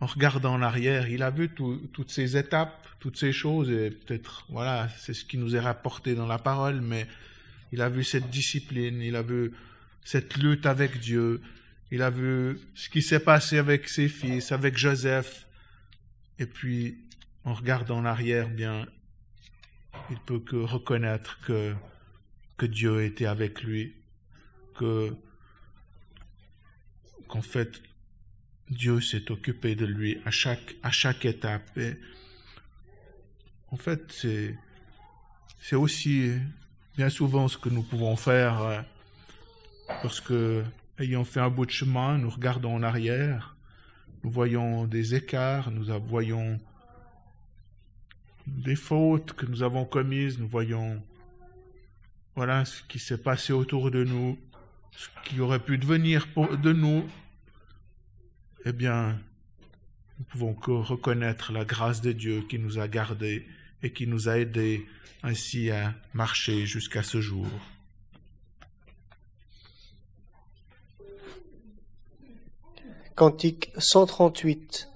en 0.00 0.06
regardant 0.06 0.54
en 0.54 0.62
arrière, 0.62 1.08
il 1.08 1.22
a 1.22 1.30
vu 1.30 1.48
tout, 1.48 1.88
toutes 1.92 2.10
ces 2.10 2.36
étapes, 2.36 2.86
toutes 3.00 3.18
ces 3.18 3.32
choses, 3.32 3.70
et 3.70 3.90
peut-être, 3.90 4.46
voilà, 4.48 4.88
c'est 4.98 5.14
ce 5.14 5.24
qui 5.24 5.36
nous 5.36 5.56
est 5.56 5.60
rapporté 5.60 6.14
dans 6.14 6.26
la 6.26 6.38
parole, 6.38 6.80
mais 6.80 7.06
il 7.72 7.82
a 7.82 7.88
vu 7.88 8.04
cette 8.04 8.30
discipline, 8.30 9.02
il 9.02 9.16
a 9.16 9.22
vu 9.22 9.52
cette 10.04 10.36
lutte 10.36 10.66
avec 10.66 11.00
Dieu, 11.00 11.40
il 11.90 12.02
a 12.02 12.10
vu 12.10 12.58
ce 12.74 12.88
qui 12.88 13.02
s'est 13.02 13.20
passé 13.20 13.58
avec 13.58 13.88
ses 13.88 14.08
fils, 14.08 14.52
avec 14.52 14.76
Joseph, 14.76 15.46
et 16.38 16.46
puis, 16.46 16.98
en 17.44 17.52
regardant 17.52 17.98
en 17.98 18.04
arrière, 18.04 18.48
bien, 18.48 18.86
il 20.10 20.18
peut 20.20 20.40
que 20.40 20.56
reconnaître 20.56 21.38
que, 21.42 21.74
que 22.56 22.66
Dieu 22.66 23.04
était 23.04 23.26
avec 23.26 23.62
lui, 23.62 23.94
que, 24.74 25.14
qu'en 27.28 27.42
fait, 27.42 27.82
Dieu 28.70 29.00
s'est 29.00 29.30
occupé 29.30 29.74
de 29.74 29.84
lui 29.84 30.20
à 30.24 30.30
chaque, 30.30 30.76
à 30.82 30.90
chaque 30.90 31.24
étape. 31.24 31.76
Et 31.76 31.96
en 33.70 33.76
fait, 33.76 34.10
c'est, 34.10 34.56
c'est 35.60 35.76
aussi 35.76 36.32
bien 36.96 37.10
souvent 37.10 37.48
ce 37.48 37.58
que 37.58 37.68
nous 37.68 37.82
pouvons 37.82 38.16
faire 38.16 38.62
euh, 38.62 38.80
lorsque 40.02 40.32
ayant 41.00 41.24
fait 41.24 41.40
un 41.40 41.50
bout 41.50 41.66
de 41.66 41.70
chemin, 41.70 42.18
nous 42.18 42.30
regardons 42.30 42.74
en 42.74 42.82
arrière, 42.82 43.56
nous 44.22 44.30
voyons 44.30 44.86
des 44.86 45.14
écarts, 45.14 45.70
nous 45.70 45.86
voyons 46.06 46.60
des 48.46 48.76
fautes 48.76 49.32
que 49.32 49.46
nous 49.46 49.62
avons 49.62 49.84
commises, 49.84 50.38
nous 50.38 50.48
voyons 50.48 51.02
voilà 52.36 52.64
ce 52.64 52.82
qui 52.84 52.98
s'est 52.98 53.18
passé 53.18 53.52
autour 53.52 53.90
de 53.90 54.04
nous, 54.04 54.38
ce 54.92 55.08
qui 55.24 55.40
aurait 55.40 55.64
pu 55.64 55.78
devenir 55.78 56.26
de 56.36 56.72
nous, 56.72 57.04
eh 58.64 58.72
bien, 58.72 59.18
nous 60.18 60.24
pouvons 60.26 60.54
que 60.54 60.70
reconnaître 60.70 61.52
la 61.52 61.64
grâce 61.64 62.02
de 62.02 62.12
Dieu 62.12 62.42
qui 62.48 62.58
nous 62.58 62.78
a 62.78 62.88
gardés 62.88 63.46
et 63.82 63.92
qui 63.92 64.06
nous 64.06 64.28
a 64.28 64.38
aidés 64.38 64.86
ainsi 65.22 65.70
à 65.70 65.94
marcher 66.12 66.66
jusqu'à 66.66 67.02
ce 67.02 67.20
jour. 67.20 67.48
Quantique, 73.20 73.70
cent 73.76 74.06
trente-huit. 74.06 74.88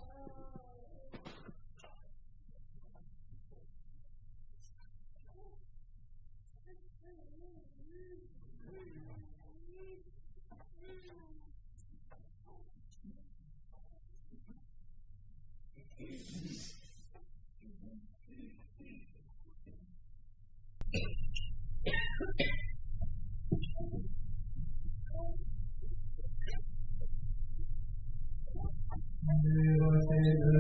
ഇത് 30.26 30.53